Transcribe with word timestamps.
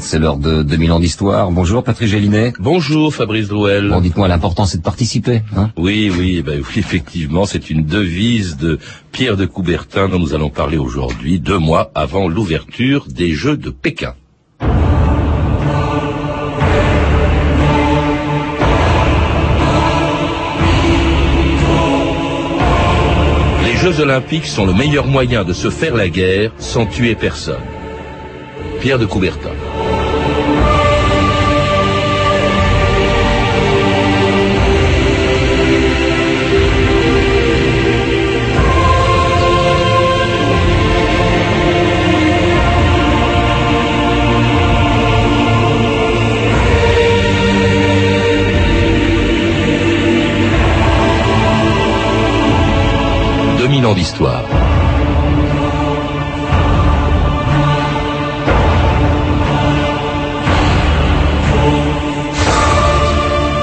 c'est 0.00 0.18
l'heure 0.18 0.36
de 0.36 0.62
2000 0.62 0.92
ans 0.92 1.00
d'histoire. 1.00 1.50
Bonjour 1.50 1.84
Patrick 1.84 2.08
Gélinet. 2.08 2.52
Bonjour 2.58 3.14
Fabrice 3.14 3.48
Drouel. 3.48 3.88
Bon, 3.88 4.00
dites-moi, 4.00 4.28
l'important 4.28 4.64
c'est 4.64 4.78
de 4.78 4.82
participer. 4.82 5.42
Hein 5.56 5.70
oui, 5.76 6.10
oui, 6.16 6.42
ben, 6.42 6.60
oui, 6.60 6.78
effectivement, 6.78 7.44
c'est 7.44 7.70
une 7.70 7.84
devise 7.84 8.56
de 8.56 8.78
Pierre 9.12 9.36
de 9.36 9.46
Coubertin 9.46 10.08
dont 10.08 10.18
nous 10.18 10.34
allons 10.34 10.50
parler 10.50 10.78
aujourd'hui, 10.78 11.38
deux 11.38 11.58
mois 11.58 11.90
avant 11.94 12.28
l'ouverture 12.28 13.06
des 13.08 13.32
Jeux 13.32 13.56
de 13.56 13.70
Pékin. 13.70 14.14
Les 23.64 23.76
Jeux 23.76 24.00
olympiques 24.00 24.46
sont 24.46 24.66
le 24.66 24.72
meilleur 24.72 25.06
moyen 25.06 25.44
de 25.44 25.52
se 25.52 25.70
faire 25.70 25.94
la 25.94 26.08
guerre 26.08 26.52
sans 26.58 26.86
tuer 26.86 27.14
personne. 27.14 27.60
Pierre 28.80 28.98
de 28.98 29.04
Coubertin. 29.04 29.50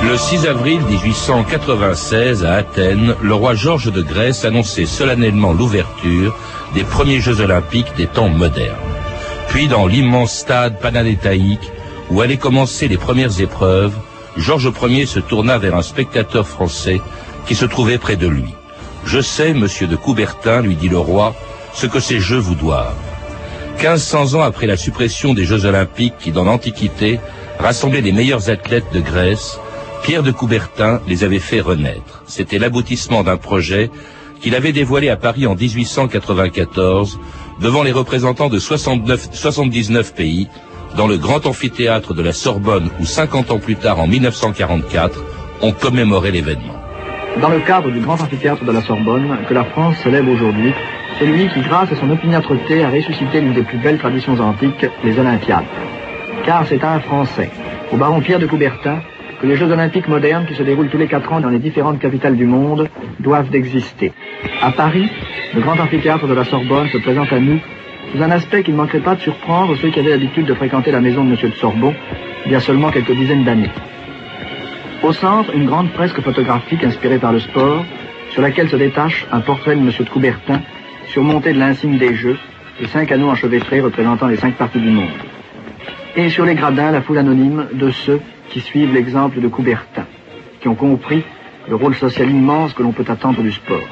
Le 0.03 0.17
6 0.17 0.47
avril 0.47 0.79
1896, 0.89 2.45
à 2.45 2.53
Athènes, 2.53 3.15
le 3.21 3.33
roi 3.35 3.53
Georges 3.53 3.91
de 3.91 4.01
Grèce 4.01 4.43
annonçait 4.43 4.87
solennellement 4.87 5.53
l'ouverture 5.53 6.35
des 6.73 6.83
premiers 6.83 7.19
Jeux 7.19 7.41
olympiques 7.41 7.93
des 7.95 8.07
temps 8.07 8.29
modernes. 8.29 8.75
Puis, 9.49 9.67
dans 9.67 9.85
l'immense 9.85 10.33
stade 10.33 10.79
panadétaïque, 10.79 11.71
où 12.09 12.21
allaient 12.21 12.37
commencer 12.37 12.87
les 12.87 12.97
premières 12.97 13.39
épreuves, 13.39 13.93
Georges 14.35 14.71
Ier 14.81 15.05
se 15.05 15.19
tourna 15.19 15.59
vers 15.59 15.75
un 15.75 15.83
spectateur 15.83 16.47
français 16.47 17.01
qui 17.45 17.53
se 17.53 17.65
trouvait 17.65 17.99
près 17.99 18.15
de 18.15 18.27
lui. 18.27 18.55
Je 19.07 19.21
sais, 19.21 19.53
monsieur 19.53 19.87
de 19.87 19.95
Coubertin, 19.95 20.61
lui 20.61 20.75
dit 20.75 20.89
le 20.89 20.97
roi, 20.97 21.33
ce 21.73 21.87
que 21.87 22.01
ces 22.01 22.19
Jeux 22.19 22.39
vous 22.39 22.55
doivent. 22.55 22.93
1500 23.77 24.33
ans 24.33 24.41
après 24.41 24.67
la 24.67 24.75
suppression 24.75 25.33
des 25.33 25.45
Jeux 25.45 25.63
olympiques 25.63 26.17
qui, 26.19 26.33
dans 26.33 26.43
l'Antiquité, 26.43 27.21
rassemblaient 27.57 28.01
les 28.01 28.11
meilleurs 28.11 28.49
athlètes 28.49 28.91
de 28.93 28.99
Grèce, 28.99 29.61
Pierre 30.03 30.23
de 30.23 30.31
Coubertin 30.31 30.99
les 31.07 31.23
avait 31.23 31.39
fait 31.39 31.61
renaître. 31.61 32.21
C'était 32.27 32.59
l'aboutissement 32.59 33.23
d'un 33.23 33.37
projet 33.37 33.89
qu'il 34.41 34.55
avait 34.55 34.73
dévoilé 34.73 35.07
à 35.07 35.15
Paris 35.15 35.47
en 35.47 35.55
1894 35.55 37.17
devant 37.61 37.83
les 37.83 37.93
représentants 37.93 38.49
de 38.49 38.59
69, 38.59 39.29
79 39.31 40.15
pays 40.15 40.49
dans 40.97 41.07
le 41.07 41.17
grand 41.17 41.45
amphithéâtre 41.45 42.13
de 42.13 42.21
la 42.21 42.33
Sorbonne 42.33 42.89
où 42.99 43.05
50 43.05 43.51
ans 43.51 43.59
plus 43.59 43.77
tard, 43.77 44.01
en 44.01 44.07
1944, 44.07 45.23
on 45.61 45.71
commémorait 45.71 46.31
l'événement. 46.31 46.86
Dans 47.41 47.49
le 47.49 47.59
cadre 47.59 47.91
du 47.91 47.99
grand 47.99 48.15
amphithéâtre 48.15 48.65
de 48.65 48.71
la 48.71 48.81
Sorbonne, 48.81 49.37
que 49.47 49.53
la 49.53 49.63
France 49.63 49.97
célèbre 49.97 50.31
aujourd'hui, 50.31 50.73
c'est 51.19 51.25
lui 51.27 51.47
qui, 51.49 51.61
grâce 51.61 51.91
à 51.91 51.95
son 51.95 52.09
opiniâtreté, 52.09 52.83
a 52.83 52.89
ressuscité 52.89 53.41
l'une 53.41 53.53
des 53.53 53.61
plus 53.61 53.77
belles 53.77 53.99
traditions 53.99 54.39
antiques, 54.39 54.85
les 55.03 55.19
Olympiades. 55.19 55.65
Car 56.45 56.65
c'est 56.65 56.83
un 56.83 56.99
Français, 56.99 57.51
au 57.91 57.97
baron 57.97 58.21
Pierre 58.21 58.39
de 58.39 58.47
Coubertin, 58.47 59.01
que 59.39 59.45
les 59.45 59.55
Jeux 59.55 59.71
olympiques 59.71 60.07
modernes 60.07 60.47
qui 60.47 60.55
se 60.55 60.63
déroulent 60.63 60.89
tous 60.89 60.97
les 60.97 61.07
quatre 61.07 61.31
ans 61.31 61.39
dans 61.39 61.49
les 61.49 61.59
différentes 61.59 61.99
capitales 61.99 62.35
du 62.35 62.47
monde 62.47 62.89
doivent 63.19 63.49
d'exister. 63.49 64.13
À 64.63 64.71
Paris, 64.71 65.07
le 65.53 65.61
grand 65.61 65.79
amphithéâtre 65.79 66.27
de 66.27 66.33
la 66.33 66.43
Sorbonne 66.43 66.87
se 66.89 66.97
présente 66.97 67.31
à 67.31 67.39
nous 67.39 67.59
sous 68.11 68.23
un 68.23 68.31
aspect 68.31 68.63
qui 68.63 68.71
ne 68.71 68.77
manquerait 68.77 68.99
pas 68.99 69.13
de 69.13 69.21
surprendre 69.21 69.75
ceux 69.75 69.89
qui 69.89 69.99
avaient 69.99 70.09
l'habitude 70.09 70.47
de 70.47 70.55
fréquenter 70.55 70.91
la 70.91 71.01
maison 71.01 71.23
de 71.23 71.29
M. 71.29 71.37
de 71.43 71.55
Sorbon 71.55 71.93
il 72.45 72.51
y 72.51 72.55
a 72.55 72.59
seulement 72.61 72.89
quelques 72.89 73.11
dizaines 73.11 73.43
d'années. 73.43 73.69
Au 75.03 75.13
centre, 75.13 75.53
une 75.53 75.65
grande 75.65 75.89
fresque 75.91 76.21
photographique 76.21 76.83
inspirée 76.83 77.19
par 77.19 77.31
le 77.31 77.39
sport, 77.39 77.85
sur 78.31 78.41
laquelle 78.41 78.67
se 78.67 78.75
détache 78.75 79.27
un 79.31 79.41
portrait 79.41 79.75
de 79.75 79.81
M. 79.81 79.91
de 79.99 80.09
Coubertin, 80.09 80.61
surmonté 81.07 81.53
de 81.53 81.59
l'insigne 81.59 81.97
des 81.97 82.15
Jeux, 82.15 82.37
et 82.79 82.87
cinq 82.87 83.11
anneaux 83.11 83.29
enchevêtrés 83.29 83.79
représentant 83.79 84.27
les 84.27 84.37
cinq 84.37 84.55
parties 84.55 84.79
du 84.79 84.89
monde. 84.89 85.09
Et 86.15 86.29
sur 86.29 86.45
les 86.45 86.55
gradins, 86.55 86.91
la 86.91 87.01
foule 87.01 87.19
anonyme 87.19 87.67
de 87.73 87.91
ceux 87.91 88.19
qui 88.49 88.59
suivent 88.59 88.93
l'exemple 88.93 89.39
de 89.39 89.47
Coubertin, 89.47 90.05
qui 90.59 90.67
ont 90.67 90.75
compris 90.75 91.23
le 91.69 91.75
rôle 91.75 91.95
social 91.95 92.29
immense 92.29 92.73
que 92.73 92.81
l'on 92.81 92.91
peut 92.91 93.05
attendre 93.07 93.41
du 93.41 93.51
sport. 93.51 93.87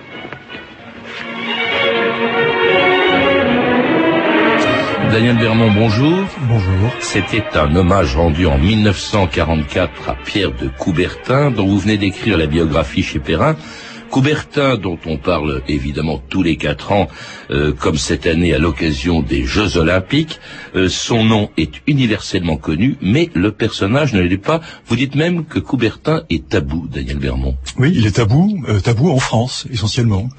Daniel 5.15 5.37
Bermond, 5.37 5.71
bonjour. 5.71 6.25
Bonjour. 6.41 6.91
C'était 6.99 7.45
un 7.57 7.73
hommage 7.73 8.17
rendu 8.17 8.47
en 8.47 8.57
1944 8.57 10.09
à 10.09 10.15
Pierre 10.15 10.51
de 10.51 10.67
Coubertin, 10.67 11.51
dont 11.51 11.65
vous 11.65 11.79
venez 11.79 11.97
d'écrire 11.97 12.37
la 12.37 12.47
biographie 12.47 13.01
chez 13.01 13.19
Perrin. 13.19 13.55
Coubertin, 14.09 14.77
dont 14.77 14.99
on 15.05 15.17
parle 15.17 15.61
évidemment 15.67 16.21
tous 16.29 16.43
les 16.43 16.57
quatre 16.57 16.91
ans, 16.91 17.07
euh, 17.51 17.73
comme 17.73 17.97
cette 17.97 18.27
année 18.27 18.53
à 18.53 18.59
l'occasion 18.59 19.21
des 19.21 19.45
Jeux 19.45 19.77
Olympiques, 19.77 20.39
euh, 20.75 20.89
son 20.89 21.23
nom 21.23 21.49
est 21.57 21.81
universellement 21.87 22.57
connu, 22.57 22.97
mais 23.01 23.29
le 23.33 23.51
personnage 23.51 24.13
ne 24.13 24.21
l'est 24.21 24.37
pas. 24.37 24.61
Vous 24.87 24.95
dites 24.95 25.15
même 25.15 25.45
que 25.45 25.59
Coubertin 25.59 26.23
est 26.29 26.49
tabou, 26.49 26.87
Daniel 26.91 27.17
Bermond. 27.17 27.55
Oui, 27.77 27.91
il 27.93 28.05
est 28.05 28.15
tabou, 28.15 28.63
euh, 28.69 28.79
tabou 28.79 29.09
en 29.09 29.19
France 29.19 29.67
essentiellement. 29.71 30.29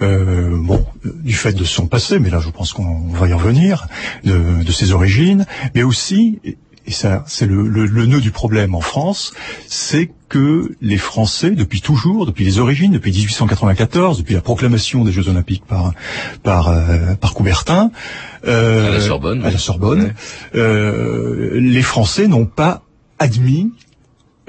bon, 0.00 0.84
du 1.04 1.32
fait 1.32 1.52
de 1.52 1.64
son 1.64 1.86
passé, 1.86 2.18
mais 2.18 2.30
là 2.30 2.40
je 2.40 2.50
pense 2.50 2.72
qu'on 2.72 3.08
va 3.08 3.28
y 3.28 3.32
revenir, 3.32 3.86
de, 4.24 4.62
de 4.64 4.72
ses 4.72 4.92
origines, 4.92 5.46
mais 5.74 5.82
aussi 5.82 6.40
et 6.86 6.90
ça 6.90 7.24
c'est 7.26 7.46
le, 7.46 7.68
le, 7.68 7.86
le, 7.86 8.06
nœud 8.06 8.20
du 8.20 8.30
problème 8.30 8.74
en 8.74 8.80
France, 8.80 9.32
c'est 9.68 10.10
que 10.32 10.72
les 10.80 10.96
Français, 10.96 11.50
depuis 11.50 11.82
toujours, 11.82 12.24
depuis 12.24 12.42
les 12.46 12.58
origines, 12.58 12.90
depuis 12.90 13.12
1894, 13.12 14.16
depuis 14.16 14.32
la 14.32 14.40
proclamation 14.40 15.04
des 15.04 15.12
Jeux 15.12 15.28
Olympiques 15.28 15.64
par 15.68 15.92
par 16.42 16.70
euh, 16.70 17.14
par 17.20 17.34
Coubertin, 17.34 17.90
euh, 18.46 18.88
à 18.88 18.94
la 18.94 19.00
Sorbonne, 19.02 19.44
à 19.44 19.50
la 19.50 19.58
Sorbonne, 19.58 20.14
euh, 20.54 21.60
les 21.60 21.82
Français 21.82 22.28
n'ont 22.28 22.46
pas 22.46 22.82
admis 23.18 23.72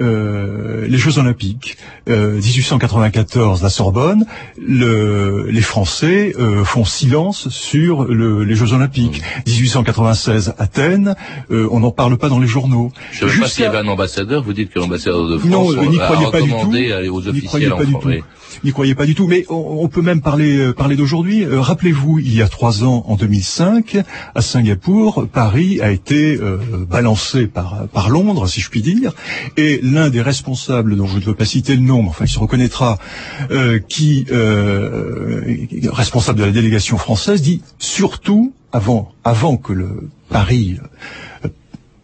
euh, 0.00 0.86
les 0.88 0.98
Jeux 0.98 1.18
Olympiques, 1.18 1.76
euh, 2.08 2.40
1894, 2.40 3.62
la 3.62 3.68
Sorbonne, 3.68 4.26
le, 4.58 5.46
les 5.50 5.60
Français 5.60 6.34
euh, 6.38 6.64
font 6.64 6.84
silence 6.84 7.48
sur 7.48 8.04
le, 8.04 8.44
les 8.44 8.54
Jeux 8.54 8.72
Olympiques. 8.72 9.22
1896, 9.46 10.54
Athènes, 10.58 11.14
euh, 11.50 11.68
on 11.70 11.80
n'en 11.80 11.90
parle 11.90 12.16
pas 12.18 12.28
dans 12.28 12.38
les 12.38 12.46
journaux. 12.46 12.92
Je 13.12 13.24
ne 13.24 13.30
sais 13.30 13.40
pas 13.40 13.48
s'il 13.48 13.64
y 13.64 13.66
avait 13.66 13.78
un 13.78 13.88
ambassadeur, 13.88 14.42
vous 14.42 14.52
dites 14.52 14.70
que 14.70 14.78
l'ambassadeur 14.78 15.28
de 15.28 15.38
France 15.38 15.50
non, 15.50 15.72
n'y 15.90 15.98
croyez 15.98 16.30
pas 16.30 16.40
du 16.40 16.50
tout. 16.50 17.14
aux 17.14 17.28
officiels 17.28 17.70
pas 17.70 17.84
du 17.84 17.92
tout. 17.92 18.10
N'y 18.62 18.72
croyez 18.72 18.94
pas 18.94 19.06
du 19.06 19.14
tout. 19.14 19.26
Mais 19.26 19.44
on, 19.48 19.78
on 19.82 19.88
peut 19.88 20.02
même 20.02 20.20
parler, 20.20 20.56
euh, 20.58 20.72
parler 20.72 20.96
d'aujourd'hui. 20.96 21.44
Euh, 21.44 21.60
Rappelez-vous, 21.60 22.18
il 22.18 22.34
y 22.34 22.42
a 22.42 22.48
trois 22.48 22.84
ans, 22.84 23.04
en 23.08 23.16
2005, 23.16 23.98
à 24.34 24.40
Singapour, 24.40 25.26
Paris 25.32 25.80
a 25.80 25.90
été 25.90 26.36
euh, 26.36 26.58
balancé 26.88 27.46
par, 27.46 27.86
par 27.92 28.10
Londres, 28.10 28.46
si 28.46 28.60
je 28.60 28.70
puis 28.70 28.82
dire, 28.82 29.12
et 29.56 29.80
l'un 29.84 30.08
des 30.08 30.22
responsables, 30.22 30.96
dont 30.96 31.06
je 31.06 31.18
ne 31.18 31.24
veux 31.24 31.34
pas 31.34 31.44
citer 31.44 31.76
le 31.76 31.82
nom, 31.82 32.02
mais 32.02 32.08
enfin 32.08 32.24
il 32.24 32.30
se 32.30 32.38
reconnaîtra, 32.38 32.98
euh, 33.50 33.78
qui 33.78 34.26
euh, 34.32 35.42
responsable 35.92 36.40
de 36.40 36.44
la 36.44 36.52
délégation 36.52 36.96
française, 36.96 37.42
dit 37.42 37.62
surtout 37.78 38.54
avant, 38.72 39.12
avant 39.24 39.56
que 39.56 39.72
le 39.72 40.08
Paris 40.30 40.78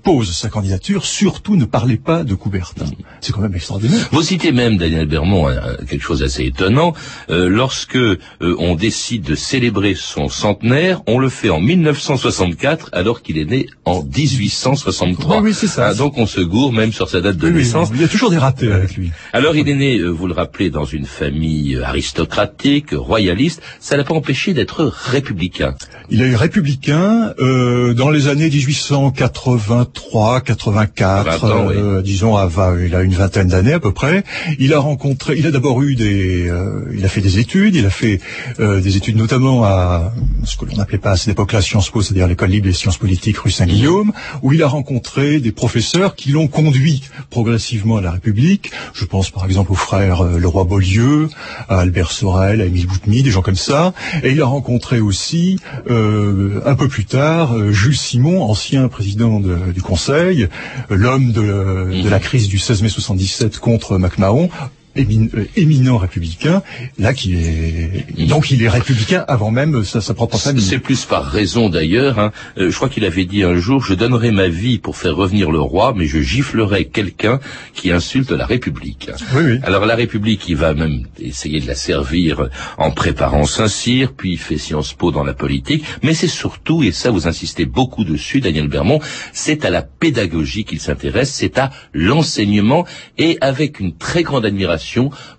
pose 0.03 0.33
sa 0.33 0.49
candidature, 0.49 1.05
surtout 1.05 1.57
ne 1.57 1.65
parlez 1.65 1.97
pas 1.97 2.25
de 2.25 2.35
Coubertin. 2.35 2.87
C'est 3.21 3.33
quand 3.33 3.41
même 3.41 3.55
extraordinaire. 3.55 4.09
Vous 4.13 4.23
citez 4.23 4.53
même, 4.53 4.77
Daniel 4.77 5.07
Bermond, 5.07 5.49
quelque 5.89 6.03
chose 6.03 6.21
d'assez 6.21 6.45
étonnant. 6.45 6.95
Euh, 7.29 7.49
lorsque 7.49 7.97
euh, 7.97 8.19
on 8.41 8.75
décide 8.75 9.23
de 9.23 9.35
célébrer 9.35 9.95
son 9.95 10.29
centenaire, 10.29 11.03
on 11.07 11.19
le 11.19 11.29
fait 11.29 11.51
en 11.51 11.61
1964, 11.61 12.91
alors 12.93 13.23
qu'il 13.23 13.39
est 13.39 13.45
né 13.45 13.67
en 13.85 14.03
1863. 14.03 15.37
Oui, 15.37 15.43
oui 15.45 15.55
c'est 15.55 15.67
ça. 15.67 15.89
Ah, 15.89 15.95
donc 15.95 16.17
on 16.19 16.27
se 16.27 16.41
gourre 16.41 16.73
même 16.73 16.93
sur 16.93 17.09
sa 17.09 17.21
date 17.21 17.37
de 17.37 17.49
oui, 17.49 17.55
naissance. 17.55 17.91
Il 17.95 18.01
y 18.01 18.05
a 18.05 18.09
toujours 18.09 18.31
des 18.31 18.39
ratés 18.39 18.73
avec 18.73 18.97
lui. 18.97 19.11
Alors 19.33 19.57
il 19.57 19.69
est 19.69 19.75
né, 19.75 19.99
euh, 19.99 20.09
vous 20.09 20.27
le 20.27 20.35
rappelez, 20.35 20.71
dans 20.71 20.85
une 20.85 21.07
famille 21.07 21.79
aristocratique, 21.79 22.93
royaliste. 22.93 23.63
Ça 23.81 23.97
l'a 23.97 24.05
pas 24.05 24.15
empêché 24.15 24.55
d'être 24.55 24.85
républicain. 24.85 25.75
Il 26.11 26.23
a 26.23 26.27
eu 26.27 26.35
républicain 26.35 27.35
euh, 27.39 27.95
dans 27.95 28.11
les 28.11 28.29
années 28.29 28.49
1880 28.49 29.90
83, 29.93 30.41
84, 30.41 31.45
euh, 31.45 32.03
disons, 32.03 32.37
à, 32.37 32.49
il 32.85 32.95
a 32.95 33.03
une 33.03 33.15
vingtaine 33.15 33.49
d'années 33.49 33.73
à 33.73 33.81
peu 33.81 33.93
près. 33.93 34.25
Il 34.59 34.73
a 34.73 34.79
rencontré, 34.79 35.37
il 35.37 35.47
a 35.47 35.51
d'abord 35.51 35.83
eu 35.83 35.95
des, 35.95 36.49
euh, 36.49 36.85
il 36.95 37.05
a 37.05 37.09
fait 37.09 37.21
des 37.21 37.39
études, 37.39 37.75
il 37.75 37.87
a 37.87 37.91
fait 37.91 38.21
euh, 38.61 38.81
des 38.81 38.97
études 38.97 39.17
notamment 39.17 39.65
à 39.65 40.13
ce 40.45 40.57
que 40.57 40.65
l'on 40.65 40.77
n'appelait 40.77 40.99
pas 40.99 41.13
à 41.13 41.17
cette 41.17 41.29
époque-là 41.29 41.63
Sciences 41.63 41.91
Po, 41.91 42.03
c'est-à-dire 42.03 42.29
l'école 42.29 42.51
libre 42.51 42.67
des 42.67 42.73
sciences 42.73 42.99
politiques 42.99 43.39
rue 43.39 43.51
Saint-Guillaume, 43.51 44.13
où 44.43 44.53
il 44.53 44.63
a 44.63 44.69
rencontré 44.69 45.41
des 45.41 45.53
professeurs 45.53 46.15
qui 46.15 46.31
l'ont 46.31 46.49
conduit 46.49 47.03
progressivement 47.31 47.97
à 47.97 48.01
la 48.01 48.13
République. 48.13 48.71
Je 48.95 49.05
pense 49.05 49.31
par 49.31 49.45
exemple 49.45 49.73
aux 49.73 49.77
frères 49.77 50.23
Leroy-Beaulieu, 50.23 51.29
à 51.69 51.81
Albert 51.81 52.13
Sorel, 52.13 52.61
à 52.61 52.67
Émile 52.67 52.87
Boutmy, 52.87 53.23
des 53.23 53.31
gens 53.31 53.43
comme 53.43 53.57
ça. 53.57 53.93
Et 54.23 54.31
il 54.31 54.41
a 54.43 54.47
rencontré 54.47 55.01
aussi, 55.01 55.59
un 55.89 56.75
peu 56.75 56.89
plus 56.89 57.05
tard, 57.05 57.73
Jules 57.73 57.97
Simon, 57.97 58.43
ancien 58.43 58.89
président 58.89 59.41
du 59.41 59.80
Conseil, 59.83 60.49
l'homme 60.89 61.33
de, 61.33 62.03
de, 62.03 62.09
la 62.09 62.21
crise 62.21 62.49
du 62.49 62.59
16 62.59 62.83
mai 62.83 62.89
77 62.89 63.59
contre 63.59 63.99
MacMahon, 63.99 64.49
euh, 64.97 65.45
éminent 65.57 65.99
républicain, 65.99 66.63
là 66.99 67.15
qui 67.15 67.35
est 67.35 68.27
donc 68.29 68.51
il 68.51 68.63
est 68.63 68.69
républicain 68.69 69.25
avant 69.29 69.51
même 69.51 69.85
sa, 69.85 70.01
sa 70.01 70.15
propre 70.15 70.39
famille. 70.39 70.65
C'est 70.65 70.79
plus 70.79 71.05
par 71.05 71.25
raison 71.25 71.69
d'ailleurs. 71.69 72.19
Hein. 72.19 72.33
Euh, 72.59 72.71
je 72.71 72.77
crois 72.77 72.89
qu'il 72.89 73.05
avait 73.05 73.25
dit 73.25 73.43
un 73.45 73.57
jour 73.57 73.85
je 73.85 73.95
donnerai 73.95 74.31
ma 74.33 74.49
vie 74.49 74.79
pour 74.79 74.97
faire 74.97 75.15
revenir 75.15 75.51
le 75.51 75.61
roi, 75.61 75.95
mais 75.97 76.07
je 76.07 76.19
giflerai 76.21 76.87
quelqu'un 76.87 77.39
qui 77.75 77.93
insulte 77.93 78.31
la 78.33 78.47
République. 78.47 79.11
Oui, 79.35 79.43
oui. 79.45 79.59
Alors 79.63 79.87
la 79.87 79.95
République, 79.95 80.49
il 80.49 80.57
va 80.57 80.75
même 80.75 81.07
essayer 81.21 81.61
de 81.61 81.67
la 81.67 81.75
servir 81.75 82.49
en 82.79 82.91
préparant 82.91 83.45
Saint-Cyr, 83.45 84.13
puis 84.17 84.33
il 84.33 84.39
fait 84.39 84.59
Sciences 84.59 84.93
Po 84.95 85.11
dans 85.13 85.25
la 85.25 85.35
politique, 85.35 85.85
mais 86.03 86.15
c'est 86.15 86.29
surtout, 86.29 86.83
et 86.83 86.93
ça 86.93 87.11
vous 87.11 87.29
insistez 87.29 87.65
beaucoup 87.65 88.05
dessus, 88.05 88.41
Daniel 88.41 88.69
Bermond, 88.69 89.01
c'est 89.33 89.65
à 89.65 89.71
la 89.71 89.83
pédagogie 89.83 90.65
qu'il 90.65 90.81
s'intéresse, 90.81 91.33
c'est 91.33 91.59
à 91.59 91.71
l'enseignement, 91.93 92.87
et 93.19 93.39
avec 93.41 93.79
une 93.79 93.97
très 93.97 94.23
grande 94.23 94.45
admiration 94.45 94.80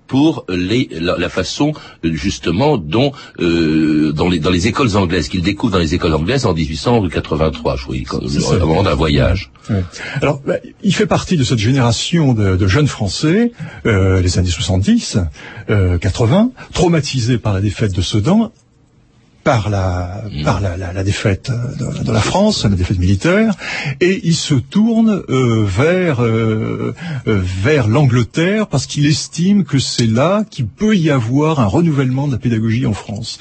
pour 0.07 0.45
les, 0.49 0.89
la, 0.91 1.29
façon 1.29 1.71
justement 2.03 2.77
dont 2.77 3.13
euh, 3.39 4.11
dans, 4.11 4.27
les, 4.27 4.39
dans 4.39 4.49
les 4.49 4.67
écoles 4.67 4.97
anglaises 4.97 5.29
qu'il 5.29 5.41
découvre 5.41 5.71
dans 5.71 5.79
les 5.79 5.95
écoles 5.95 6.13
anglaises 6.13 6.45
en 6.45 6.53
1883, 6.53 7.77
je 7.77 7.83
crois, 7.83 7.95
avant 8.55 8.83
d'un 8.83 8.93
voyage. 8.93 9.51
Alors, 10.21 10.41
bah, 10.45 10.55
il 10.83 10.93
fait 10.93 11.05
partie 11.05 11.37
de 11.37 11.45
cette 11.45 11.59
génération 11.59 12.33
de, 12.33 12.57
de 12.57 12.67
jeunes 12.67 12.87
Français, 12.87 13.53
euh, 13.85 14.21
les 14.21 14.37
années 14.37 14.49
70, 14.49 15.17
euh, 15.69 15.97
80, 15.97 16.51
traumatisés 16.73 17.37
par 17.37 17.53
la 17.53 17.61
défaite 17.61 17.95
de 17.95 18.01
Sedan 18.01 18.51
par 19.43 19.69
la 19.69 20.23
mm. 20.31 20.43
par 20.43 20.61
la, 20.61 20.77
la, 20.77 20.93
la 20.93 21.03
défaite 21.03 21.51
de, 21.51 22.03
de, 22.03 22.11
la 22.11 22.19
France, 22.19 22.63
la 22.63 22.69
défaite 22.69 22.99
militaire, 22.99 23.53
et 23.99 24.21
il 24.23 24.35
se 24.35 24.53
tourne 24.53 25.23
euh, 25.29 25.65
vers 25.65 26.23
euh, 26.23 26.93
euh, 27.27 27.41
vers 27.63 27.87
l'Angleterre 27.87 28.67
parce 28.67 28.85
qu'il 28.85 29.05
estime 29.05 29.63
que 29.63 29.79
c'est 29.79 30.07
là 30.07 30.43
qu'il 30.49 30.67
peut 30.67 30.95
y 30.95 31.09
avoir 31.09 31.59
un 31.59 31.65
renouvellement 31.65 32.27
de 32.27 32.33
la 32.33 32.39
pédagogie 32.39 32.85
en 32.85 32.93
France. 32.93 33.39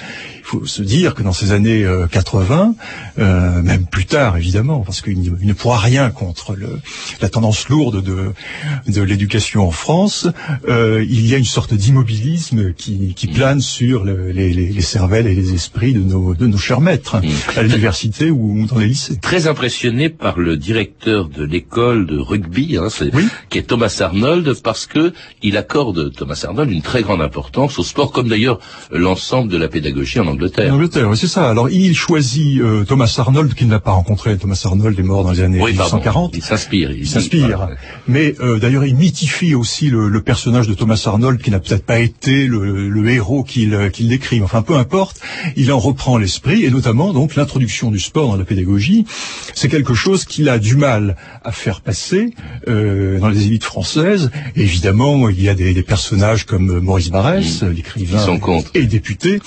Il 0.53 0.59
faut 0.59 0.67
se 0.67 0.83
dire 0.83 1.15
que 1.15 1.23
dans 1.23 1.33
ces 1.33 1.53
années 1.53 1.87
80, 2.11 2.75
même 3.17 3.87
plus 3.87 4.07
tard 4.07 4.37
évidemment, 4.37 4.81
parce 4.81 5.01
qu'il 5.01 5.23
ne 5.23 5.53
pourra 5.53 5.79
rien 5.79 6.11
contre 6.11 6.57
le, 6.57 6.81
la 7.21 7.29
tendance 7.29 7.69
lourde 7.69 8.03
de 8.03 8.33
de 8.89 9.03
l'éducation 9.03 9.67
en 9.67 9.71
France, 9.71 10.27
il 10.69 11.27
y 11.27 11.35
a 11.35 11.39
une 11.39 11.45
sorte 11.45 11.75
d'immobilisme 11.75 12.73
qui, 12.75 13.15
qui 13.15 13.27
plane 13.29 13.61
sur 13.61 14.05
le, 14.05 14.31
les, 14.31 14.53
les, 14.53 14.73
les 14.73 14.81
cervelles 14.81 15.27
et 15.27 15.35
les 15.35 15.55
esprits 15.55 15.93
de 15.93 16.01
nos, 16.01 16.35
de 16.35 16.47
nos 16.47 16.59
chers 16.59 16.81
maîtres, 16.81 17.17
mm. 17.19 17.59
à 17.59 17.63
l'université 17.63 18.31
ou 18.31 18.67
dans 18.67 18.79
les 18.79 18.87
lycées. 18.89 19.19
Très 19.21 19.47
impressionné 19.47 20.09
par 20.09 20.39
le 20.39 20.57
directeur 20.57 21.29
de 21.29 21.45
l'école 21.45 22.07
de 22.07 22.19
rugby, 22.19 22.77
hein, 22.77 22.89
qui 23.49 23.59
est 23.59 23.63
Thomas 23.63 23.97
Arnold, 24.01 24.55
parce 24.63 24.87
que 24.87 25.13
il 25.43 25.57
accorde, 25.57 26.13
Thomas 26.13 26.43
Arnold, 26.47 26.71
une 26.71 26.83
très 26.83 27.03
grande 27.03 27.23
importance 27.23 27.79
au 27.79 27.85
sport, 27.85 28.13
comme 28.13 28.29
d'ailleurs 28.29 28.59
l'ensemble 28.91 29.51
de 29.51 29.57
la 29.57 29.69
pédagogie 29.69 30.21
en 30.21 30.27
Angleterre. 30.27 30.40
En 30.71 30.75
Angleterre, 30.75 31.09
oui, 31.09 31.17
c'est 31.17 31.27
ça. 31.27 31.49
Alors 31.49 31.69
il 31.69 31.95
choisit 31.95 32.61
euh, 32.61 32.85
Thomas 32.85 33.15
Arnold, 33.19 33.55
qu'il 33.55 33.69
n'a 33.69 33.81
pas 33.81 33.93
rencontré. 33.93 34.37
Thomas 34.39 34.61
Arnold 34.65 34.99
est 34.99 35.03
mort 35.03 35.25
dans 35.25 35.33
les 35.33 35.41
années 35.41 35.63
1840. 35.63 36.33
Il 36.37 36.43
s'inspire. 36.43 36.91
Il, 36.91 37.07
s'inspire. 37.07 37.69
Mais 38.09 38.35
euh, 38.41 38.59
d'ailleurs, 38.59 38.85
il 38.85 38.97
mythifie 38.97 39.55
aussi 39.55 39.89
le, 39.91 40.09
le, 40.09 40.21
personnage 40.21 40.69
de 40.69 40.75
Thomas 40.75 41.03
Arnold, 41.07 41.41
qui 41.41 41.51
n'a 41.51 41.61
peut-être 41.61 41.85
pas 41.85 41.99
été 41.99 42.47
le, 42.47 42.89
le 42.89 43.09
héros 43.11 43.43
qu'il 43.43 43.91
qu'il 43.93 44.09
décrit. 44.09 44.41
Enfin, 44.43 44.63
peu 44.63 44.77
importe. 44.77 45.21
Il 45.57 45.73
en 45.73 45.79
reprend 45.79 46.19
l'esprit, 46.19 46.65
et 46.65 46.71
notamment 46.71 47.13
donc 47.13 47.37
l'introduction 47.37 47.91
du 47.91 48.01
sport 48.01 48.29
dans 48.29 48.37
la 48.37 48.45
pédagogie. 48.45 49.05
C'est 49.55 49.69
quelque 49.69 49.95
chose 49.95 50.25
qu'il 50.25 50.49
a 50.49 50.59
du 50.59 50.77
mal 50.77 51.17
à 51.45 51.53
faire 51.53 51.81
passer 51.81 52.35
euh, 52.69 53.19
dans 53.19 53.29
les 53.29 53.47
élites 53.47 53.65
françaises. 53.65 54.31
évidemment, 54.57 55.29
il 55.29 55.43
y 55.43 55.49
a 55.49 55.55
des, 55.55 55.73
des 55.75 55.83
personnages 55.83 56.45
comme 56.45 56.81
Maurice 56.81 57.11
Barrès, 57.11 57.63
l'écrivain 57.63 58.39
et 58.75 58.85
député, 58.85 59.41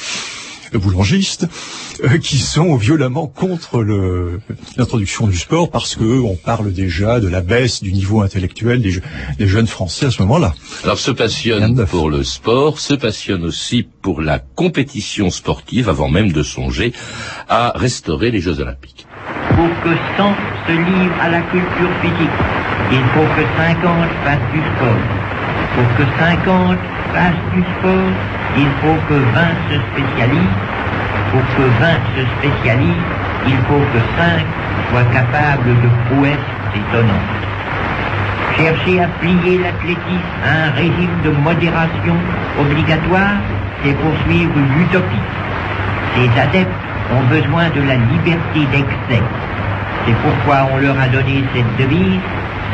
boulangistes 0.77 1.47
euh, 2.03 2.17
qui 2.17 2.37
sont 2.37 2.75
violemment 2.75 3.27
contre 3.27 3.83
l'introduction 4.77 5.27
du 5.27 5.37
sport 5.37 5.69
parce 5.71 5.95
que 5.95 6.19
on 6.21 6.35
parle 6.35 6.71
déjà 6.71 7.19
de 7.19 7.27
la 7.27 7.41
baisse 7.41 7.81
du 7.81 7.91
niveau 7.91 8.21
intellectuel 8.21 8.81
des, 8.81 8.99
des 9.37 9.47
jeunes 9.47 9.67
Français 9.67 10.07
à 10.07 10.11
ce 10.11 10.21
moment-là. 10.23 10.53
Alors 10.83 10.99
se 10.99 11.11
passionne 11.11 11.85
pour 11.85 12.09
le 12.09 12.23
sport, 12.23 12.79
se 12.79 12.93
passionne 12.93 13.43
aussi 13.43 13.87
pour 14.01 14.21
la 14.21 14.39
compétition 14.39 15.29
sportive 15.29 15.89
avant 15.89 16.09
même 16.09 16.31
de 16.31 16.43
songer 16.43 16.93
à 17.49 17.73
restaurer 17.75 18.31
les 18.31 18.41
Jeux 18.41 18.59
Olympiques. 18.59 19.05
Pour 19.55 19.69
que 19.83 19.89
100 20.17 20.33
se 20.67 20.71
livrent 20.71 21.21
à 21.21 21.29
la 21.29 21.41
culture 21.41 21.91
physique, 22.01 22.37
il 22.91 23.03
faut 23.13 23.27
que 23.35 23.43
50 23.57 24.09
fassent 24.23 24.51
du 24.51 24.59
sport. 24.59 25.01
Pour 25.75 25.97
que 25.97 26.03
50 26.19 26.77
fassent 27.13 27.53
du 27.53 27.61
sport, 27.61 28.11
il 28.57 28.69
faut 28.81 28.97
que 29.09 29.13
20 29.13 29.21
se 29.69 29.75
spécialisent. 29.89 30.59
Pour 31.31 31.41
que 31.55 31.63
20 31.63 31.87
se 32.15 32.23
spécialisent, 32.37 33.09
il 33.47 33.57
faut 33.67 33.83
que 33.91 33.99
5 34.17 34.45
soient 34.89 35.09
capables 35.11 35.73
de 35.81 35.89
prouesses 36.05 36.49
étonnantes. 36.75 37.43
Chercher 38.57 39.01
à 39.01 39.07
plier 39.19 39.57
l'athlétisme 39.57 40.33
à 40.45 40.67
un 40.67 40.71
régime 40.75 41.17
de 41.23 41.31
modération 41.31 42.15
obligatoire, 42.59 43.41
c'est 43.83 43.97
poursuivre 43.97 44.53
une 44.55 44.81
utopie. 44.81 45.27
Ces 46.15 46.39
adeptes 46.39 46.69
ont 47.11 47.23
besoin 47.29 47.69
de 47.69 47.81
la 47.81 47.95
liberté 47.95 48.59
d'excès. 48.71 49.23
C'est 50.05 50.15
pourquoi 50.21 50.67
on 50.71 50.77
leur 50.77 50.99
a 50.99 51.07
donné 51.07 51.43
cette 51.55 51.75
devise, 51.77 52.21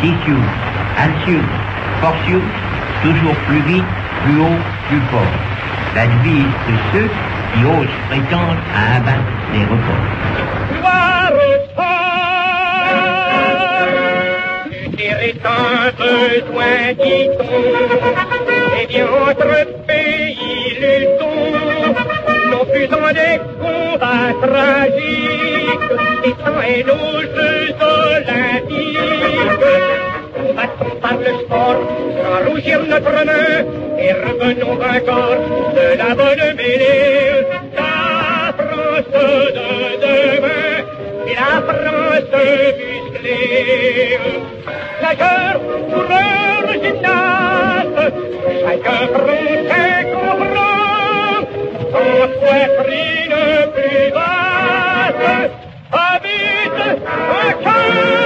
Sisius, 0.01 0.49
Alcius, 0.97 1.49
Forcius, 2.01 2.43
toujours 3.01 3.35
plus 3.47 3.61
vite, 3.73 3.85
plus 4.25 4.39
haut, 4.41 4.61
plus 4.89 5.01
fort. 5.11 5.58
La 5.95 6.06
devise 6.07 6.54
de 6.68 6.75
ceux 6.92 7.10
qui 7.54 7.60
osent 7.66 7.98
prétendre 8.10 8.62
à 8.75 8.77
abattre 8.98 9.31
les 9.54 9.63
records. 9.63 10.10
est 15.21 15.45
un 15.45 15.91
besoin, 15.98 16.93
dit-on, 16.93 17.63
et 18.82 18.86
bien 18.88 19.05
entre 19.05 19.65
pays 19.86 21.08
non 22.51 22.63
plus 22.72 22.88
dans 22.88 23.12
des 23.13 23.38
combats 23.60 24.34
tragiques, 24.41 25.91
et 26.25 26.34
sans 26.43 26.62
nos 26.88 27.22
Jeux 27.22 27.75
olympiques. 27.82 29.88
Battons 30.60 30.96
par 31.00 31.16
le 31.16 31.34
sport, 31.39 31.80
notre 32.89 33.18
main, 33.30 33.66
et 33.98 34.12
revenons 34.12 34.75
vainqueurs 34.75 35.39
de 35.78 35.86
la 35.98 36.10
bonne 36.20 36.46
mêlée. 36.58 37.48
La 37.78 38.51
France 38.58 39.10
de 39.16 39.28
demain, 40.04 40.75
et 41.28 41.36
la 41.42 41.54
France 41.68 42.34
musclée. 42.78 44.20
Nageurs, 45.01 45.62
coureurs, 45.92 46.70
gymnastes, 46.84 48.08
chacun 48.62 49.04
français 49.13 50.00
comprend, 50.13 51.39
en 52.00 52.28
poitrine 52.42 53.39
plus 53.75 54.08
vaste, 54.12 55.51
habite 55.94 56.82
un 57.08 57.54
cœur 57.63 58.18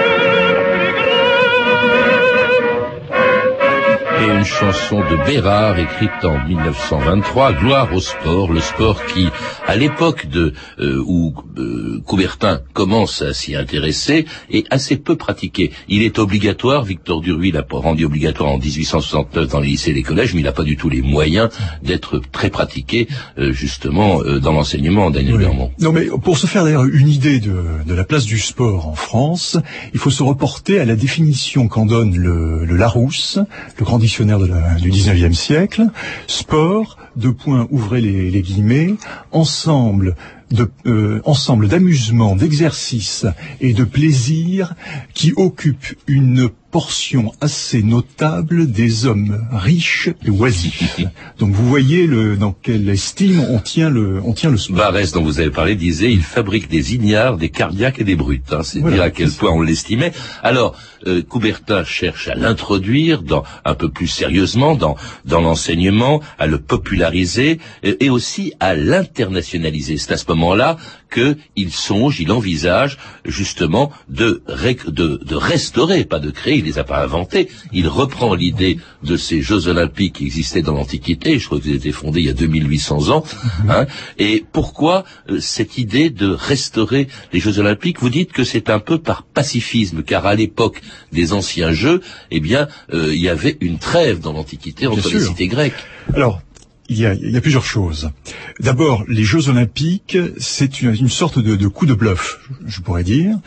une 4.43 4.49
chanson 4.49 4.99
de 4.99 5.15
Bérard 5.25 5.79
écrite 5.79 6.25
en 6.25 6.45
1923, 6.45 7.53
Gloire 7.53 7.93
au 7.93 8.01
sport, 8.01 8.51
le 8.51 8.59
sport 8.59 9.05
qui, 9.05 9.29
à 9.65 9.77
l'époque 9.77 10.27
de 10.27 10.53
euh, 10.79 11.01
où 11.05 11.33
euh, 11.57 12.01
Coubertin 12.05 12.59
commence 12.73 13.21
à 13.21 13.33
s'y 13.33 13.55
intéresser, 13.55 14.25
est 14.51 14.65
assez 14.69 14.97
peu 14.97 15.15
pratiqué. 15.15 15.71
Il 15.87 16.01
est 16.01 16.19
obligatoire, 16.19 16.83
Victor 16.83 17.21
Duruy 17.21 17.51
l'a 17.51 17.63
rendu 17.69 18.03
obligatoire 18.03 18.51
en 18.51 18.57
1869 18.57 19.47
dans 19.47 19.61
les 19.61 19.69
lycées 19.69 19.91
et 19.91 19.93
les 19.93 20.03
collèges, 20.03 20.33
mais 20.33 20.41
il 20.41 20.43
n'a 20.43 20.51
pas 20.51 20.63
du 20.63 20.75
tout 20.75 20.89
les 20.89 21.01
moyens 21.01 21.47
d'être 21.81 22.19
très 22.19 22.49
pratiqué 22.49 23.07
euh, 23.37 23.53
justement 23.53 24.21
dans 24.23 24.51
l'enseignement, 24.51 25.09
Daniel 25.09 25.35
oui. 25.35 25.45
Non 25.79 25.93
mais 25.93 26.07
pour 26.21 26.37
se 26.37 26.47
faire 26.47 26.65
d'ailleurs 26.65 26.83
une 26.83 27.07
idée 27.07 27.39
de, 27.39 27.63
de, 27.85 27.93
la 27.93 28.03
place 28.03 28.25
du 28.25 28.39
sport 28.39 28.89
en 28.89 28.95
France, 28.95 29.57
il 29.93 29.99
faut 29.99 30.11
se 30.11 30.21
reporter 30.21 30.81
à 30.81 30.85
la 30.85 30.97
définition 30.97 31.69
qu'en 31.69 31.85
donne 31.85 32.17
le, 32.17 32.65
le 32.65 32.75
Larousse, 32.75 33.39
le 33.79 33.85
grand 33.85 33.99
dictionnaire 33.99 34.32
de 34.39 34.47
la, 34.47 34.75
du 34.75 34.91
19e 34.91 35.33
siècle, 35.33 35.87
sport, 36.27 36.97
deux 37.15 37.33
points, 37.33 37.67
ouvrez 37.71 38.01
les, 38.01 38.31
les 38.31 38.41
guillemets, 38.41 38.95
ensemble 39.31 40.15
de, 40.53 40.69
euh, 40.85 41.21
ensemble 41.25 41.67
d'amusement, 41.67 42.35
d'exercice 42.35 43.25
et 43.59 43.73
de 43.73 43.83
plaisir 43.83 44.75
qui 45.13 45.33
occupe 45.35 45.95
une 46.07 46.49
portion 46.71 47.31
assez 47.39 47.83
notable 47.83 48.71
des 48.71 49.05
hommes 49.05 49.45
riches 49.51 50.09
et 50.25 50.29
oisifs. 50.29 51.01
Donc 51.39 51.53
vous 51.53 51.67
voyez 51.67 52.07
le, 52.07 52.35
dans 52.35 52.51
quelle 52.51 52.89
estime 52.89 53.39
on 53.49 53.59
tient 53.59 53.89
le, 53.89 54.21
on 54.23 54.33
tient 54.33 54.49
le 54.49 54.57
sport. 54.57 54.77
Barès, 54.77 55.11
dont 55.11 55.23
vous 55.23 55.39
avez 55.39 55.51
parlé, 55.51 55.75
disait 55.75 56.11
il 56.11 56.23
fabrique 56.23 56.69
des 56.69 56.95
ignares, 56.95 57.37
des 57.37 57.49
cardiaques 57.49 57.99
et 57.99 58.03
des 58.03 58.15
brutes. 58.15 58.53
Hein. 58.53 58.61
C'est 58.63 58.79
voilà, 58.79 58.95
dire 58.95 59.03
à 59.03 59.09
quel 59.11 59.31
point 59.31 59.51
on 59.51 59.61
l'estimait. 59.61 60.13
Alors, 60.41 60.75
euh, 61.07 61.21
Coubertin 61.21 61.83
cherche 61.83 62.27
à 62.27 62.35
l'introduire 62.35 63.21
dans, 63.21 63.43
un 63.65 63.75
peu 63.75 63.89
plus 63.89 64.07
sérieusement 64.07 64.75
dans, 64.75 64.95
dans 65.25 65.41
l'enseignement, 65.41 66.21
à 66.39 66.47
le 66.47 66.59
populariser 66.59 67.59
et, 67.83 68.05
et 68.05 68.09
aussi 68.09 68.53
à 68.59 68.75
l'internationaliser. 68.75 69.97
C'est 69.97 70.13
à 70.13 70.17
ce 70.17 70.25
moment-là 70.29 70.77
qu'il 71.13 71.71
songe, 71.71 72.19
il 72.19 72.31
envisage 72.31 72.97
justement 73.25 73.91
de, 74.09 74.41
de, 74.87 75.21
de 75.23 75.35
restaurer, 75.35 76.05
pas 76.05 76.19
de 76.19 76.31
créer, 76.31 76.57
il 76.57 76.65
les 76.65 76.79
a 76.79 76.83
pas 76.83 77.03
inventés. 77.03 77.49
Il 77.71 77.87
reprend 77.87 78.33
l'idée 78.33 78.79
de 79.03 79.15
ces 79.15 79.41
Jeux 79.41 79.67
Olympiques 79.67 80.15
qui 80.15 80.25
existaient 80.25 80.61
dans 80.61 80.73
l'Antiquité, 80.73 81.37
je 81.39 81.45
crois 81.45 81.59
qu'ils 81.59 81.75
étaient 81.75 81.91
fondés 81.91 82.21
il 82.21 82.25
y 82.25 82.29
a 82.29 82.33
2800 82.33 83.09
ans. 83.09 83.23
Hein, 83.69 83.85
et 84.17 84.43
pourquoi 84.51 85.03
euh, 85.29 85.39
cette 85.39 85.77
idée 85.77 86.09
de 86.09 86.29
restaurer 86.29 87.07
les 87.31 87.39
Jeux 87.39 87.59
Olympiques? 87.59 87.99
Vous 87.99 88.09
dites 88.09 88.31
que 88.31 88.43
c'est 88.43 88.69
un 88.69 88.79
peu 88.79 88.97
par 88.97 89.23
pacifisme, 89.23 90.03
car 90.03 90.25
à 90.25 90.35
l'époque 90.35 90.81
des 91.11 91.33
anciens 91.33 91.71
Jeux, 91.71 92.01
eh 92.31 92.39
bien, 92.39 92.67
euh, 92.93 93.13
il 93.13 93.21
y 93.21 93.29
avait 93.29 93.57
une 93.61 93.77
trêve 93.77 94.19
dans 94.19 94.33
l'Antiquité 94.33 94.87
entre 94.87 95.09
les 95.09 95.19
cités 95.19 95.47
grecques. 95.47 95.73
Alors, 96.13 96.41
il 96.89 96.99
y, 96.99 97.05
a, 97.05 97.13
il 97.13 97.31
y 97.31 97.37
a, 97.37 97.41
plusieurs 97.41 97.63
choses. 97.63 98.11
D'abord, 98.59 99.05
les 99.07 99.23
Jeux 99.23 99.47
Olympiques, 99.47 100.17
c'est 100.37 100.81
une, 100.81 100.93
une, 100.93 101.09
sorte 101.09 101.39
de, 101.39 101.55
de, 101.55 101.67
coup 101.67 101.85
de 101.85 101.93
bluff, 101.93 102.39
je 102.67 102.81
pourrais 102.81 103.05
dire. 103.05 103.37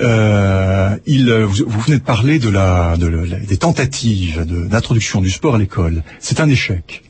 Euh, 0.00 0.96
il, 1.06 1.32
vous, 1.32 1.64
vous, 1.66 1.80
venez 1.80 1.98
de 1.98 2.04
parler 2.04 2.38
de 2.38 2.50
la, 2.50 2.96
de 2.98 3.06
la, 3.06 3.38
des 3.38 3.56
tentatives 3.56 4.44
d'introduction 4.44 5.22
du 5.22 5.30
sport 5.30 5.54
à 5.54 5.58
l'école. 5.58 6.02
C'est 6.20 6.40
un 6.40 6.48
échec. 6.48 7.02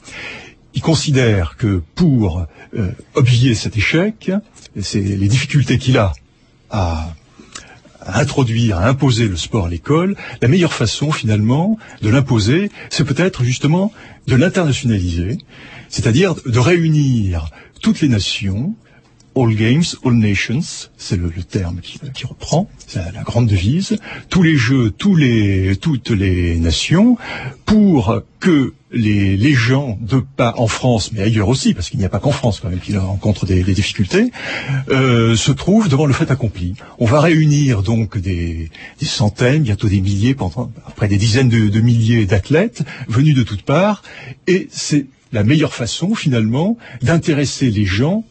Il 0.74 0.80
considère 0.80 1.56
que 1.56 1.82
pour 1.94 2.46
euh, 2.76 2.90
obvier 3.14 3.54
cet 3.54 3.76
échec, 3.76 4.30
c'est 4.80 5.00
les 5.00 5.28
difficultés 5.28 5.78
qu'il 5.78 5.98
a 5.98 6.12
à 6.70 7.14
introduire, 8.06 8.78
à 8.78 8.88
imposer 8.88 9.28
le 9.28 9.36
sport 9.36 9.66
à 9.66 9.68
l'école, 9.68 10.16
la 10.42 10.48
meilleure 10.48 10.72
façon 10.72 11.12
finalement 11.12 11.78
de 12.02 12.08
l'imposer, 12.08 12.70
c'est 12.90 13.04
peut-être 13.04 13.44
justement 13.44 13.92
de 14.26 14.36
l'internationaliser, 14.36 15.38
c'est-à-dire 15.88 16.34
de 16.34 16.58
réunir 16.58 17.50
toutes 17.80 18.00
les 18.00 18.08
nations, 18.08 18.74
All 19.36 19.54
Games, 19.54 19.84
All 20.04 20.14
Nations, 20.14 20.88
c'est 20.96 21.16
le, 21.16 21.30
terme 21.42 21.80
qui, 21.80 22.26
reprend, 22.26 22.70
c'est 22.86 23.00
la, 23.00 23.10
la, 23.10 23.22
grande 23.22 23.48
devise, 23.48 23.98
tous 24.28 24.42
les 24.42 24.56
jeux, 24.56 24.90
tous 24.90 25.16
les, 25.16 25.76
toutes 25.76 26.10
les 26.10 26.56
nations, 26.56 27.16
pour 27.66 28.22
que 28.38 28.72
les, 28.94 29.36
les 29.36 29.52
gens 29.52 29.98
de 30.00 30.22
pas 30.36 30.54
en 30.56 30.66
France, 30.66 31.12
mais 31.12 31.22
ailleurs 31.22 31.48
aussi, 31.48 31.74
parce 31.74 31.90
qu'il 31.90 31.98
n'y 31.98 32.06
a 32.06 32.08
pas 32.08 32.20
qu'en 32.20 32.32
France 32.32 32.60
quand 32.60 32.70
même 32.70 32.80
qui 32.80 32.96
rencontrent 32.96 33.46
des, 33.46 33.62
difficultés, 33.62 34.30
euh, 34.88 35.36
se 35.36 35.52
trouvent 35.52 35.88
devant 35.88 36.06
le 36.06 36.12
fait 36.12 36.30
accompli. 36.30 36.74
On 36.98 37.06
va 37.06 37.20
réunir 37.20 37.82
donc 37.82 38.18
des, 38.18 38.70
centaines, 39.02 39.62
bientôt 39.62 39.88
des 39.88 40.00
milliers, 40.00 40.36
après 40.86 41.08
des 41.08 41.16
dizaines 41.16 41.48
de 41.48 41.80
milliers 41.80 42.26
d'athlètes 42.26 42.82
venus 43.08 43.34
de 43.34 43.42
toutes 43.42 43.62
parts, 43.62 44.02
et 44.46 44.68
c'est 44.70 45.06
la 45.32 45.42
meilleure 45.42 45.74
façon 45.74 46.14
finalement 46.14 46.78
d'intéresser 47.02 47.70
les 47.70 47.84
gens 47.84 48.24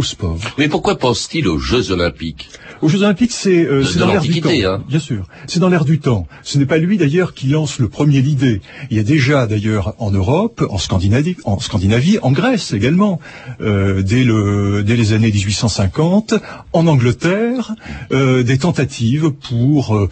au 0.00 0.02
sport. 0.02 0.38
Mais 0.56 0.68
pourquoi 0.68 0.96
pense-t-il 0.96 1.46
aux 1.46 1.58
Jeux 1.58 1.90
Olympiques? 1.90 2.48
Aux 2.80 2.88
Jeux 2.88 3.02
Olympiques, 3.02 3.32
c'est 3.32 3.66
euh, 3.66 3.84
dans 3.98 4.06
l'air 4.06 4.22
du 4.22 4.40
temps. 4.40 4.48
Hein. 4.50 4.82
Bien 4.88 4.98
sûr, 4.98 5.26
c'est 5.46 5.60
dans 5.60 5.68
l'air 5.68 5.84
du 5.84 6.00
temps. 6.00 6.26
Ce 6.42 6.56
n'est 6.56 6.64
pas 6.64 6.78
lui 6.78 6.96
d'ailleurs 6.96 7.34
qui 7.34 7.48
lance 7.48 7.78
le 7.78 7.90
premier 7.90 8.22
l'idée. 8.22 8.62
Il 8.90 8.96
y 8.96 9.00
a 9.00 9.02
déjà 9.02 9.46
d'ailleurs 9.46 9.94
en 9.98 10.10
Europe, 10.10 10.64
en 10.70 10.78
Scandinavie, 10.78 11.36
en 11.44 11.60
Scandinavie, 11.60 12.18
en 12.22 12.32
Grèce 12.32 12.72
également, 12.72 13.20
euh, 13.60 14.00
dès, 14.00 14.24
le, 14.24 14.82
dès 14.82 14.96
les 14.96 15.12
années 15.12 15.30
1850, 15.30 16.32
en 16.72 16.86
Angleterre, 16.86 17.74
euh, 18.12 18.42
des 18.42 18.56
tentatives 18.56 19.30
pour 19.30 20.08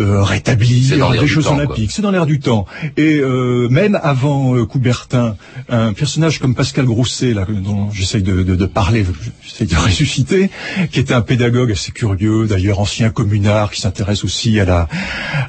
euh, 0.00 0.22
rétablir 0.22 1.10
les 1.12 1.26
Jeux 1.26 1.46
Olympiques. 1.48 1.90
C'est 1.90 2.02
dans 2.02 2.10
l'air 2.10 2.26
du 2.26 2.40
temps. 2.40 2.66
Et 2.96 3.18
euh, 3.18 3.68
même 3.68 3.98
avant 4.02 4.54
euh, 4.54 4.64
Coubertin, 4.64 5.36
un 5.68 5.92
personnage 5.92 6.38
comme 6.38 6.54
Pascal 6.54 6.84
Grousset, 6.84 7.34
là, 7.34 7.46
dont 7.48 7.90
j'essaye 7.90 8.22
de, 8.22 8.42
de, 8.42 8.54
de, 8.54 8.66
parler, 8.66 9.04
j'essaye 9.42 9.66
de 9.66 9.76
ressusciter, 9.76 10.50
qui 10.92 11.00
était 11.00 11.14
un 11.14 11.20
pédagogue 11.20 11.72
assez 11.72 11.92
curieux, 11.92 12.46
d'ailleurs 12.46 12.80
ancien 12.80 13.10
communard, 13.10 13.70
qui 13.70 13.80
s'intéresse 13.80 14.24
aussi 14.24 14.60
à 14.60 14.64
la, 14.64 14.88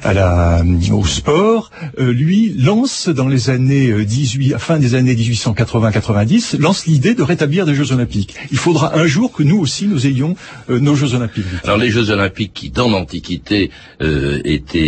à 0.02 0.12
la, 0.12 0.62
au 0.92 1.04
sport, 1.04 1.70
euh, 1.98 2.12
lui 2.12 2.52
lance 2.56 3.08
dans 3.08 3.28
les 3.28 3.50
années 3.50 4.04
18, 4.04 4.58
fin 4.58 4.78
des 4.78 4.94
années 4.94 5.14
1880-90, 5.14 6.58
lance 6.58 6.86
l'idée 6.86 7.14
de 7.14 7.22
rétablir 7.22 7.66
des 7.66 7.74
Jeux 7.74 7.92
Olympiques. 7.92 8.34
Il 8.50 8.58
faudra 8.58 8.98
un 8.98 9.06
jour 9.06 9.32
que 9.32 9.42
nous 9.42 9.58
aussi 9.58 9.86
nous 9.86 10.06
ayons 10.06 10.36
nos 10.68 10.94
Jeux 10.94 11.14
Olympiques. 11.14 11.44
Alors 11.64 11.78
les 11.78 11.90
Jeux 11.90 12.10
Olympiques 12.10 12.52
qui, 12.52 12.70
dans 12.70 12.88
l'Antiquité, 12.88 13.70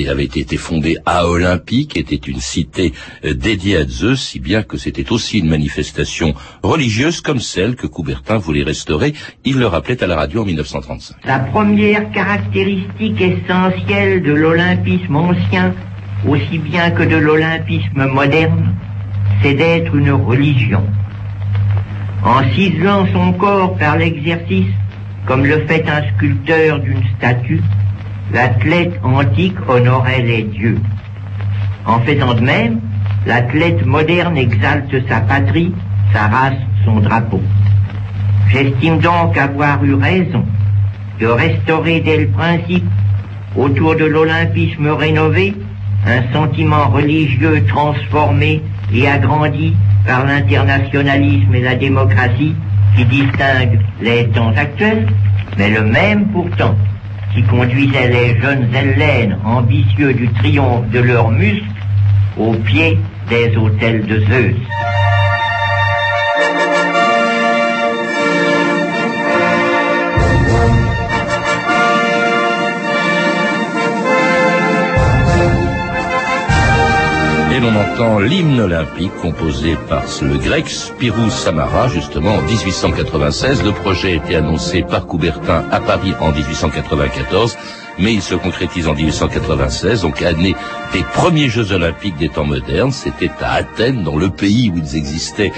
avait 0.08 0.24
été 0.24 0.56
fondée 0.56 0.96
à 1.06 1.26
Olympique, 1.26 1.96
était 1.96 2.16
une 2.16 2.40
cité 2.40 2.92
dédiée 3.24 3.76
à 3.76 3.86
Zeus, 3.86 4.20
si 4.20 4.40
bien 4.40 4.62
que 4.62 4.76
c'était 4.76 5.12
aussi 5.12 5.38
une 5.38 5.48
manifestation 5.48 6.34
religieuse 6.62 7.20
comme 7.20 7.40
celle 7.40 7.76
que 7.76 7.86
Coubertin 7.86 8.38
voulait 8.38 8.62
restaurer. 8.62 9.14
Il 9.44 9.58
le 9.58 9.66
rappelait 9.66 10.02
à 10.02 10.06
la 10.06 10.16
radio 10.16 10.42
en 10.42 10.44
1935. 10.44 11.16
La 11.24 11.38
première 11.38 12.10
caractéristique 12.12 13.20
essentielle 13.20 14.22
de 14.22 14.32
l'olympisme 14.32 15.16
ancien, 15.16 15.74
aussi 16.26 16.58
bien 16.58 16.90
que 16.90 17.02
de 17.02 17.16
l'olympisme 17.16 18.06
moderne, 18.06 18.74
c'est 19.42 19.54
d'être 19.54 19.94
une 19.94 20.12
religion. 20.12 20.84
En 22.24 22.42
ciselant 22.54 23.06
son 23.12 23.32
corps 23.32 23.76
par 23.76 23.96
l'exercice, 23.96 24.72
comme 25.26 25.44
le 25.44 25.66
fait 25.66 25.84
un 25.88 26.02
sculpteur 26.14 26.78
d'une 26.80 27.02
statue, 27.16 27.62
l'athlète 28.32 28.98
antique 29.02 29.56
honorait 29.68 30.22
les 30.22 30.42
dieux. 30.44 30.78
En 31.86 32.00
faisant 32.00 32.34
de 32.34 32.40
même, 32.40 32.80
l'athlète 33.26 33.84
moderne 33.84 34.36
exalte 34.36 34.94
sa 35.08 35.20
patrie, 35.20 35.74
sa 36.12 36.28
race, 36.28 36.58
son 36.84 37.00
drapeau. 37.00 37.42
J'estime 38.48 38.98
donc 38.98 39.36
avoir 39.36 39.84
eu 39.84 39.94
raison 39.94 40.44
de 41.20 41.26
restaurer 41.26 42.00
dès 42.00 42.18
le 42.18 42.28
principe, 42.28 42.84
autour 43.56 43.96
de 43.96 44.04
l'olympisme 44.04 44.88
rénové, 44.88 45.54
un 46.06 46.32
sentiment 46.32 46.88
religieux 46.88 47.64
transformé 47.66 48.62
et 48.92 49.06
agrandi 49.06 49.74
par 50.06 50.24
l'internationalisme 50.26 51.54
et 51.54 51.60
la 51.60 51.74
démocratie 51.74 52.54
qui 52.96 53.04
distinguent 53.04 53.80
les 54.00 54.28
temps 54.28 54.52
actuels, 54.56 55.06
mais 55.58 55.70
le 55.70 55.82
même 55.82 56.28
pourtant 56.28 56.74
qui 57.34 57.42
conduisait 57.44 58.08
les 58.08 58.40
jeunes 58.40 58.68
Hellènes 58.74 59.38
ambitieux 59.44 60.12
du 60.12 60.28
triomphe 60.32 60.88
de 60.90 61.00
leurs 61.00 61.30
muscles 61.30 61.64
au 62.38 62.52
pied 62.52 62.98
des 63.28 63.56
hôtels 63.56 64.06
de 64.06 64.20
Zeus. 64.20 64.56
Et 77.54 77.60
l'on 77.60 77.76
entend 77.76 78.18
l'hymne 78.18 78.60
olympique 78.60 79.12
composé 79.20 79.76
le 80.22 80.38
grec 80.38 80.68
Spirou 80.68 81.30
Samara, 81.30 81.88
justement 81.88 82.34
en 82.34 82.42
1896. 82.42 83.62
Le 83.64 83.72
projet 83.72 84.12
a 84.12 84.14
été 84.14 84.36
annoncé 84.36 84.82
par 84.82 85.06
Coubertin 85.06 85.64
à 85.70 85.80
Paris 85.80 86.14
en 86.20 86.32
1894 86.32 87.56
mais 87.98 88.14
il 88.14 88.22
se 88.22 88.34
concrétise 88.34 88.88
en 88.88 88.94
1896, 88.94 90.02
donc 90.02 90.22
année 90.22 90.54
des 90.92 91.02
premiers 91.14 91.48
Jeux 91.48 91.72
olympiques 91.72 92.16
des 92.16 92.28
temps 92.28 92.44
modernes. 92.44 92.92
C'était 92.92 93.30
à 93.40 93.52
Athènes, 93.52 94.02
dans 94.02 94.16
le 94.16 94.30
pays 94.30 94.70
où 94.70 94.78
ils 94.78 94.96
existaient 94.96 95.52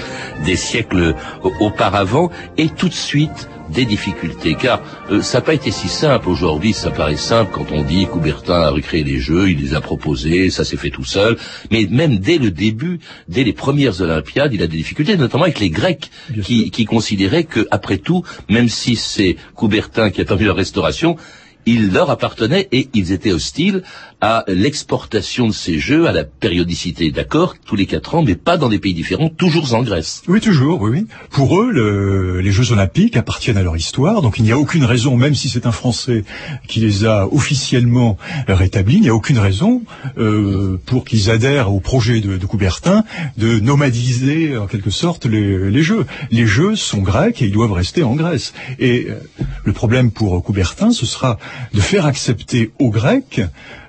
des 0.45 0.55
siècles 0.55 1.15
auparavant, 1.59 2.29
et 2.57 2.69
tout 2.69 2.89
de 2.89 2.93
suite, 2.93 3.49
des 3.69 3.85
difficultés, 3.85 4.55
car 4.55 4.81
euh, 5.11 5.21
ça 5.21 5.39
n'a 5.39 5.41
pas 5.41 5.53
été 5.53 5.71
si 5.71 5.87
simple. 5.87 6.29
Aujourd'hui, 6.29 6.73
ça 6.73 6.91
paraît 6.91 7.17
simple 7.17 7.51
quand 7.53 7.71
on 7.71 7.83
dit 7.83 8.05
Coubertin 8.05 8.61
a 8.61 8.69
recréé 8.69 9.03
les 9.03 9.19
Jeux, 9.19 9.49
il 9.49 9.59
les 9.59 9.73
a 9.73 9.81
proposés, 9.81 10.49
ça 10.49 10.63
s'est 10.63 10.77
fait 10.77 10.89
tout 10.89 11.03
seul, 11.03 11.37
mais 11.71 11.87
même 11.89 12.19
dès 12.19 12.37
le 12.37 12.51
début, 12.51 12.99
dès 13.27 13.43
les 13.43 13.53
premières 13.53 14.01
Olympiades, 14.01 14.53
il 14.53 14.61
a 14.61 14.67
des 14.67 14.77
difficultés, 14.77 15.17
notamment 15.17 15.43
avec 15.43 15.59
les 15.59 15.69
Grecs, 15.69 16.11
qui, 16.43 16.69
qui, 16.71 16.85
considéraient 16.85 17.43
que, 17.43 17.67
après 17.71 17.97
tout, 17.97 18.23
même 18.49 18.69
si 18.69 18.95
c'est 18.95 19.35
Coubertin 19.55 20.09
qui 20.09 20.21
a 20.21 20.25
permis 20.25 20.45
leur 20.45 20.55
restauration, 20.55 21.17
il 21.65 21.91
leur 21.91 22.09
appartenait 22.09 22.67
et 22.71 22.89
ils 22.93 23.11
étaient 23.11 23.31
hostiles 23.31 23.83
à 24.21 24.43
l'exportation 24.47 25.47
de 25.47 25.53
ces 25.53 25.77
jeux, 25.77 26.07
à 26.07 26.11
la 26.11 26.23
périodicité, 26.23 27.11
d'accord, 27.11 27.55
tous 27.65 27.75
les 27.75 27.85
quatre 27.85 28.15
ans, 28.15 28.23
mais 28.23 28.35
pas 28.35 28.57
dans 28.57 28.69
des 28.69 28.79
pays 28.79 28.93
différents, 28.93 29.29
toujours 29.29 29.73
en 29.73 29.83
Grèce. 29.83 30.23
Oui, 30.27 30.39
toujours, 30.39 30.81
oui, 30.81 30.91
oui. 30.91 31.07
Pour 31.29 31.61
eux, 31.61 31.71
le, 31.71 32.39
les 32.39 32.51
Jeux 32.51 32.71
Olympiques 32.71 33.17
appartiennent 33.17 33.57
à 33.57 33.61
leur 33.61 33.77
histoire, 33.77 34.21
donc 34.21 34.39
il 34.39 34.45
n'y 34.45 34.51
a 34.51 34.57
aucune 34.57 34.85
raison, 34.85 35.17
même 35.17 35.35
si 35.35 35.49
c'est 35.49 35.65
un 35.65 35.71
Français 35.71 36.23
qui 36.67 36.79
les 36.79 37.05
a 37.05 37.27
officiellement 37.31 38.17
rétablis, 38.47 38.95
il 38.95 39.01
n'y 39.01 39.09
a 39.09 39.15
aucune 39.15 39.37
raison 39.37 39.83
euh, 40.17 40.79
pour 40.85 41.05
qu'ils 41.05 41.29
adhèrent 41.29 41.71
au 41.73 41.79
projet 41.79 42.21
de, 42.21 42.37
Coubertin 42.45 43.03
de 43.37 43.59
nomadiser 43.59 44.57
en 44.57 44.67
quelque 44.67 44.91
sorte 44.91 45.25
les, 45.25 45.69
les, 45.69 45.83
Jeux. 45.83 46.05
Les 46.31 46.45
Jeux 46.45 46.75
sont 46.75 47.01
grecs 47.01 47.41
et 47.41 47.45
ils 47.45 47.51
doivent 47.51 47.73
rester 47.73 48.03
en 48.03 48.15
Grèce. 48.15 48.53
Et 48.79 49.07
euh, 49.09 49.15
le 49.63 49.73
problème 49.73 50.11
pour 50.11 50.43
Coubertin, 50.43 50.91
ce 50.91 51.05
sera 51.05 51.37
de 51.73 51.79
faire 51.79 52.05
accepter 52.05 52.71
aux 52.79 52.89
Grecs 52.89 53.41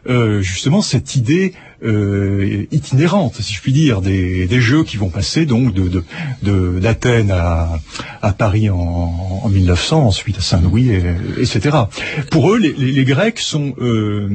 euh, 0.09 0.41
justement 0.41 0.83
cette 0.83 1.17
idée 1.17 1.53
euh, 1.85 2.65
itinérante, 2.71 3.37
si 3.41 3.53
je 3.53 3.61
puis 3.61 3.73
dire, 3.73 4.01
des, 4.01 4.47
des, 4.47 4.61
jeux 4.61 4.83
qui 4.83 4.97
vont 4.97 5.11
passer 5.11 5.47
donc 5.47 5.75
de 5.75 6.03
d'Athènes 6.81 7.27
de, 7.27 7.33
à, 7.33 7.79
à, 8.23 8.33
Paris 8.33 8.71
en, 8.71 9.41
en, 9.43 9.49
1900, 9.49 10.07
ensuite 10.07 10.39
à 10.39 10.41
Saint-Louis, 10.41 10.91
etc. 11.39 11.77
Pour 12.31 12.53
eux, 12.53 12.59
les 12.59 13.05
Grecs 13.05 13.41
sont 13.41 13.75
euh, 13.79 14.29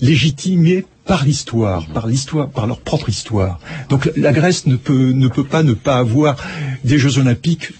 légitimés 0.00 0.84
par 1.04 1.24
l'histoire, 1.24 1.86
par 1.86 2.06
l'histoire, 2.06 2.48
par 2.48 2.66
leur 2.66 2.80
propre 2.80 3.08
histoire. 3.08 3.60
Donc 3.88 4.10
la 4.16 4.32
Grèce 4.32 4.66
ne 4.66 4.76
peut 4.76 5.10
ne 5.10 5.28
peut 5.28 5.44
pas 5.44 5.62
ne 5.62 5.74
pas 5.74 5.98
avoir 5.98 6.36
des 6.82 6.98
Jeux 6.98 7.18
Olympiques 7.18 7.72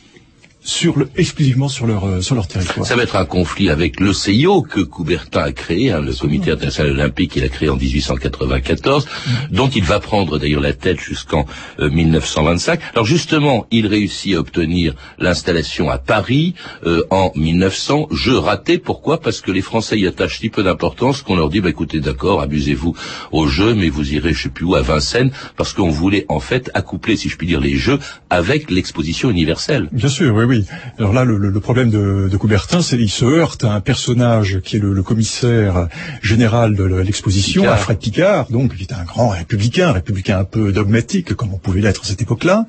sur 0.64 0.98
le, 0.98 1.08
exclusivement 1.16 1.68
sur 1.68 1.86
leur 1.86 2.06
euh, 2.06 2.20
sur 2.22 2.34
leur 2.34 2.48
territoire. 2.48 2.86
Ça 2.86 2.96
va 2.96 3.02
être 3.02 3.16
un 3.16 3.26
conflit 3.26 3.68
avec 3.68 4.00
le 4.00 4.14
CIO 4.14 4.62
que 4.62 4.80
Coubertin 4.80 5.42
a 5.42 5.52
créé, 5.52 5.92
hein, 5.92 6.00
le 6.00 6.14
Comité 6.14 6.50
international 6.50 6.92
olympique 6.92 7.32
qu'il 7.32 7.44
a 7.44 7.48
créé 7.48 7.68
en 7.68 7.76
1894, 7.76 9.04
mm. 9.04 9.30
dont 9.54 9.68
il 9.68 9.84
va 9.84 10.00
prendre 10.00 10.38
d'ailleurs 10.38 10.62
la 10.62 10.72
tête 10.72 10.98
jusqu'en 10.98 11.44
1925. 11.78 12.80
Euh, 12.80 12.82
Alors 12.94 13.04
justement, 13.04 13.66
il 13.70 13.86
réussit 13.86 14.34
à 14.34 14.38
obtenir 14.40 14.94
l'installation 15.18 15.90
à 15.90 15.98
Paris 15.98 16.54
euh, 16.86 17.04
en 17.10 17.30
1900. 17.36 18.08
Jeu 18.10 18.38
raté, 18.38 18.78
pourquoi? 18.78 19.20
Parce 19.20 19.42
que 19.42 19.50
les 19.50 19.62
Français 19.62 19.98
y 19.98 20.06
attachent 20.06 20.38
si 20.40 20.48
peu 20.48 20.62
d'importance 20.62 21.20
qu'on 21.20 21.36
leur 21.36 21.50
dit 21.50 21.60
bah, 21.60 21.68
écoutez, 21.68 22.00
d'accord, 22.00 22.40
abusez-vous 22.40 22.96
au 23.32 23.46
jeu, 23.46 23.74
mais 23.74 23.90
vous 23.90 24.14
irez 24.14 24.32
je 24.32 24.44
sais 24.44 24.48
plus 24.48 24.64
où 24.64 24.74
à 24.74 24.82
Vincennes, 24.82 25.30
parce 25.56 25.74
qu'on 25.74 25.90
voulait 25.90 26.24
en 26.28 26.40
fait 26.40 26.70
accoupler, 26.72 27.16
si 27.16 27.28
je 27.28 27.36
puis 27.36 27.46
dire, 27.46 27.60
les 27.60 27.76
jeux 27.76 27.98
avec 28.30 28.70
l'exposition 28.70 29.30
universelle. 29.30 29.88
Bien 29.92 30.08
sûr, 30.08 30.34
oui, 30.34 30.44
oui. 30.44 30.53
Alors 30.98 31.12
là, 31.12 31.24
le, 31.24 31.36
le 31.38 31.60
problème 31.60 31.90
de, 31.90 32.28
de 32.30 32.36
Coubertin, 32.36 32.82
c'est 32.82 32.96
qu'il 32.96 33.10
se 33.10 33.24
heurte 33.24 33.64
à 33.64 33.72
un 33.72 33.80
personnage 33.80 34.60
qui 34.62 34.76
est 34.76 34.80
le, 34.80 34.92
le 34.92 35.02
commissaire 35.02 35.88
général 36.22 36.74
de 36.76 36.84
l'exposition, 36.84 37.68
Alfred 37.68 37.98
Picard, 37.98 38.46
donc 38.50 38.76
qui 38.76 38.82
est 38.82 38.92
un 38.92 39.04
grand 39.04 39.28
républicain, 39.28 39.92
républicain 39.92 40.38
un 40.38 40.44
peu 40.44 40.72
dogmatique, 40.72 41.34
comme 41.34 41.52
on 41.52 41.58
pouvait 41.58 41.80
l'être 41.80 42.02
à 42.02 42.06
cette 42.06 42.22
époque-là. 42.22 42.66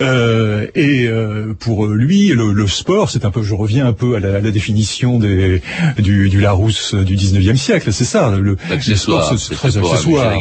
Euh, 0.00 0.66
et 0.74 1.06
euh, 1.08 1.54
pour 1.58 1.86
lui, 1.86 2.28
le, 2.28 2.52
le 2.52 2.66
sport, 2.66 3.10
c'est 3.10 3.24
un 3.24 3.30
peu, 3.30 3.42
je 3.42 3.54
reviens 3.54 3.86
un 3.86 3.92
peu 3.92 4.16
à 4.16 4.20
la, 4.20 4.36
à 4.36 4.40
la 4.40 4.50
définition 4.50 5.18
des, 5.18 5.60
du, 5.98 6.28
du 6.28 6.40
Larousse 6.40 6.94
du 6.94 7.16
19e 7.16 7.56
siècle, 7.56 7.92
c'est 7.92 8.04
ça. 8.04 8.30
Le, 8.36 8.56
le 8.70 8.96
sport, 8.96 9.36
c'est 9.38 9.54
très 9.54 9.76
accessoire. 9.76 10.38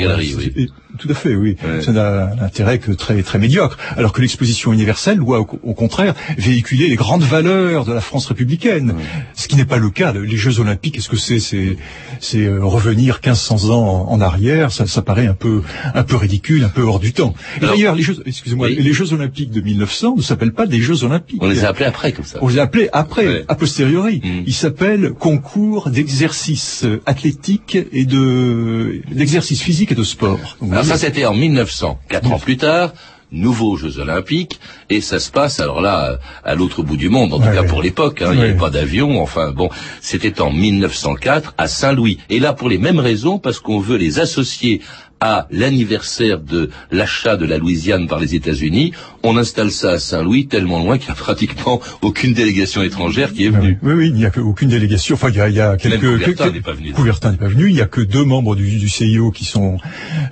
Oui. 0.55 0.69
Tout 0.97 1.09
à 1.09 1.13
fait, 1.13 1.35
oui. 1.35 1.55
Ouais. 1.63 1.81
Ça 1.83 1.91
n'a 1.91 2.31
un 2.31 2.39
intérêt 2.43 2.79
que 2.79 2.91
très 2.91 3.21
très 3.21 3.37
médiocre. 3.37 3.77
Alors 3.97 4.13
que 4.13 4.21
l'exposition 4.21 4.73
universelle 4.73 5.17
doit 5.19 5.39
au, 5.39 5.47
au 5.61 5.73
contraire 5.75 6.15
véhiculer 6.39 6.66
les 6.71 6.95
grandes 6.95 7.23
valeurs 7.23 7.85
de 7.85 7.93
la 7.93 8.01
France 8.01 8.25
républicaine. 8.25 8.95
Ce 9.33 9.47
qui 9.47 9.55
n'est 9.55 9.65
pas 9.65 9.77
le 9.77 9.89
cas. 9.89 10.13
Les 10.13 10.37
Jeux 10.37 10.59
Olympiques, 10.59 10.95
qu'est-ce 10.95 11.09
que 11.09 11.17
c'est 11.17 11.39
C'est 11.39 12.45
euh, 12.45 12.63
revenir 12.63 13.15
1500 13.23 13.69
ans 13.69 14.07
en, 14.09 14.13
en 14.13 14.21
arrière? 14.21 14.71
Ça, 14.71 14.87
ça, 14.87 15.01
paraît 15.01 15.27
un 15.27 15.33
peu 15.33 15.61
un 15.93 16.03
peu 16.03 16.15
ridicule, 16.15 16.63
un 16.63 16.69
peu 16.69 16.81
hors 16.81 16.99
du 16.99 17.13
temps. 17.13 17.33
D'ailleurs, 17.61 17.95
les 17.95 18.03
Jeux, 18.03 18.21
excusez-moi, 18.25 18.67
oui. 18.67 18.77
les 18.79 18.93
Jeux 18.93 19.13
Olympiques 19.13 19.51
de 19.51 19.61
1900 19.61 20.15
ne 20.17 20.21
s'appellent 20.21 20.53
pas 20.53 20.65
des 20.65 20.81
Jeux 20.81 21.03
Olympiques. 21.03 21.41
On 21.41 21.47
les 21.47 21.63
a 21.63 21.69
appelés 21.69 21.85
après 21.85 22.11
comme 22.11 22.25
ça. 22.25 22.39
On 22.41 22.47
les 22.47 22.59
a 22.59 22.63
appelés 22.63 22.89
après, 22.91 23.27
ouais. 23.27 23.45
a 23.47 23.55
posteriori. 23.55 24.21
Mmh. 24.23 24.43
Ils 24.45 24.53
s'appellent 24.53 25.13
concours 25.13 25.89
d'exercice 25.89 26.85
athlétique 27.05 27.77
et 27.91 28.05
de 28.05 29.01
d'exercice 29.11 29.61
physique 29.61 29.91
et 29.91 29.95
de 29.95 30.03
sport. 30.03 30.57
Donc, 30.61 30.71
Alors 30.71 30.85
ça, 30.85 30.97
c'était 30.97 31.25
en 31.25 31.33
1900. 31.33 31.99
Quatre 32.09 32.31
ans 32.31 32.39
plus 32.39 32.57
tard, 32.57 32.93
nouveaux 33.31 33.75
Jeux 33.75 33.99
Olympiques, 33.99 34.59
et 34.89 35.01
ça 35.01 35.19
se 35.19 35.31
passe 35.31 35.59
alors 35.59 35.81
là 35.81 36.19
à 36.43 36.55
l'autre 36.55 36.83
bout 36.83 36.97
du 36.97 37.09
monde, 37.09 37.33
en 37.33 37.39
tout 37.39 37.47
ouais, 37.47 37.53
cas 37.53 37.63
pour 37.63 37.81
l'époque. 37.81 38.21
Hein, 38.21 38.29
ouais. 38.29 38.33
Il 38.33 38.37
n'y 38.37 38.43
avait 38.43 38.57
pas 38.57 38.69
d'avion. 38.69 39.21
Enfin 39.21 39.51
bon, 39.51 39.69
c'était 40.01 40.41
en 40.41 40.51
1904 40.51 41.53
à 41.57 41.67
Saint-Louis. 41.67 42.19
Et 42.29 42.39
là 42.39 42.53
pour 42.53 42.69
les 42.69 42.77
mêmes 42.77 42.99
raisons, 42.99 43.39
parce 43.39 43.59
qu'on 43.59 43.79
veut 43.79 43.97
les 43.97 44.19
associer 44.19 44.81
à 45.19 45.47
l'anniversaire 45.49 46.39
de 46.39 46.69
l'achat 46.91 47.37
de 47.37 47.45
la 47.45 47.57
Louisiane 47.57 48.07
par 48.07 48.19
les 48.19 48.35
États-Unis, 48.35 48.93
on 49.27 49.37
installe 49.37 49.71
ça 49.71 49.91
à 49.91 49.99
Saint-Louis 49.99 50.47
tellement 50.47 50.79
loin 50.79 50.97
qu'il 50.97 51.07
n'y 51.07 51.11
a 51.11 51.15
pratiquement 51.15 51.81
aucune 52.01 52.33
délégation 52.33 52.81
étrangère 52.81 53.33
qui 53.33 53.45
est 53.45 53.49
venue. 53.49 53.77
Oui, 53.83 53.93
oui, 53.93 54.07
il 54.07 54.15
n'y 54.15 54.25
a 54.25 54.31
aucune 54.37 54.69
délégation. 54.69 55.15
Enfin, 55.15 55.29
il 55.29 55.35
y 55.35 55.41
a, 55.41 55.49
il 55.49 55.55
y 55.55 55.61
a 55.61 55.75
quelques. 55.75 56.03
Même 56.03 56.19
Coubertin 56.19 56.51
n'est 56.51 56.61
pas 56.61 56.73
venu. 56.73 56.91
Coubertin 56.93 57.31
n'est 57.31 57.37
pas 57.37 57.47
venu. 57.47 57.67
Il 57.67 57.73
n'y 57.73 57.81
a 57.81 57.87
que 57.87 58.01
deux 58.01 58.23
membres 58.23 58.55
du, 58.55 58.77
du 58.77 58.89
CIO 58.89 59.31
qui 59.31 59.45
sont 59.45 59.77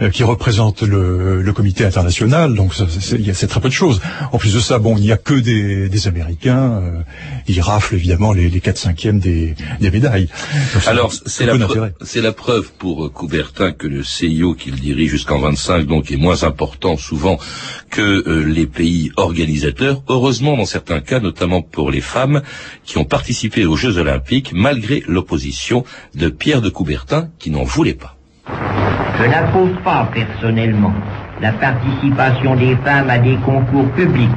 euh, 0.01 0.09
qui 0.09 0.23
représentent 0.23 0.83
le, 0.83 1.41
le, 1.41 1.53
comité 1.53 1.85
international. 1.85 2.55
Donc, 2.55 2.73
c'est 2.73 3.47
très 3.47 3.59
peu 3.59 3.69
de 3.69 3.73
choses. 3.73 4.01
En 4.31 4.37
plus 4.37 4.53
de 4.53 4.59
ça, 4.59 4.79
bon, 4.79 4.97
il 4.97 5.03
n'y 5.03 5.11
a 5.11 5.17
que 5.17 5.33
des, 5.33 5.89
des 5.89 6.07
Américains. 6.07 6.81
Euh, 6.83 7.01
ils 7.47 7.61
raflent 7.61 7.95
évidemment 7.95 8.33
les, 8.33 8.49
les 8.49 8.61
4 8.61 8.77
cinquièmes 8.77 9.19
des, 9.19 9.55
des 9.79 9.91
médailles. 9.91 10.29
Donc, 10.73 10.87
Alors, 10.87 11.13
c'est 11.25 11.45
la, 11.45 11.57
preuve, 11.57 11.91
la 12.15 12.31
preuve 12.31 12.71
pour 12.77 13.11
Coubertin 13.11 13.71
que 13.71 13.87
le 13.87 14.03
CIO 14.03 14.53
qui 14.53 14.71
dirige 14.71 15.11
jusqu'en 15.11 15.39
25, 15.39 15.85
donc 15.85 16.11
est 16.11 16.17
moins 16.17 16.43
important 16.43 16.97
souvent 16.97 17.37
que 17.89 18.01
euh, 18.01 18.43
les 18.43 18.67
pays 18.67 18.84
organisateurs. 19.17 20.01
Heureusement, 20.09 20.57
dans 20.57 20.65
certains 20.65 20.99
cas, 20.99 21.19
notamment 21.19 21.61
pour 21.61 21.91
les 21.91 22.01
femmes 22.01 22.41
qui 22.83 22.97
ont 22.97 23.05
participé 23.05 23.65
aux 23.65 23.75
Jeux 23.75 23.97
Olympiques, 23.97 24.51
malgré 24.53 25.03
l'opposition 25.07 25.83
de 26.13 26.29
Pierre 26.29 26.61
de 26.61 26.69
Coubertin, 26.69 27.29
qui 27.39 27.51
n'en 27.51 27.63
voulait 27.63 27.93
pas. 27.93 28.15
Je 29.17 29.25
n'approuve 29.25 29.75
pas 29.83 30.09
personnellement 30.13 30.93
la 31.41 31.51
participation 31.53 32.55
des 32.55 32.75
femmes 32.77 33.09
à 33.09 33.17
des 33.17 33.35
concours 33.37 33.89
publics, 33.91 34.29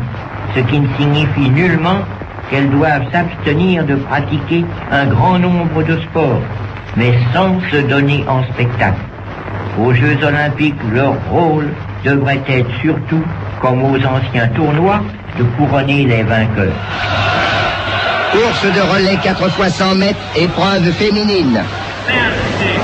ce 0.54 0.60
qui 0.60 0.80
ne 0.80 0.88
signifie 0.98 1.50
nullement 1.50 2.00
qu'elles 2.50 2.70
doivent 2.70 3.10
s'abstenir 3.12 3.84
de 3.84 3.96
pratiquer 3.96 4.64
un 4.90 5.06
grand 5.06 5.38
nombre 5.38 5.82
de 5.82 5.98
sports, 6.02 6.42
mais 6.96 7.12
sans 7.34 7.60
se 7.70 7.76
donner 7.86 8.24
en 8.26 8.42
spectacle. 8.52 9.00
Aux 9.78 9.92
Jeux 9.92 10.18
olympiques, 10.24 10.82
leur 10.92 11.14
rôle 11.30 11.68
devrait 12.04 12.42
être 12.48 12.70
surtout, 12.80 13.22
comme 13.60 13.82
aux 13.82 13.96
anciens 13.96 14.48
tournois, 14.54 15.00
de 15.38 15.44
couronner 15.56 16.04
les 16.04 16.22
vainqueurs. 16.22 16.72
Course 18.32 18.72
de 18.74 18.80
relais 18.80 19.18
4 19.22 19.50
fois 19.50 19.68
100 19.68 19.94
mètres, 19.96 20.20
épreuve 20.36 20.90
féminine. 20.92 21.62
Merci. 22.06 22.78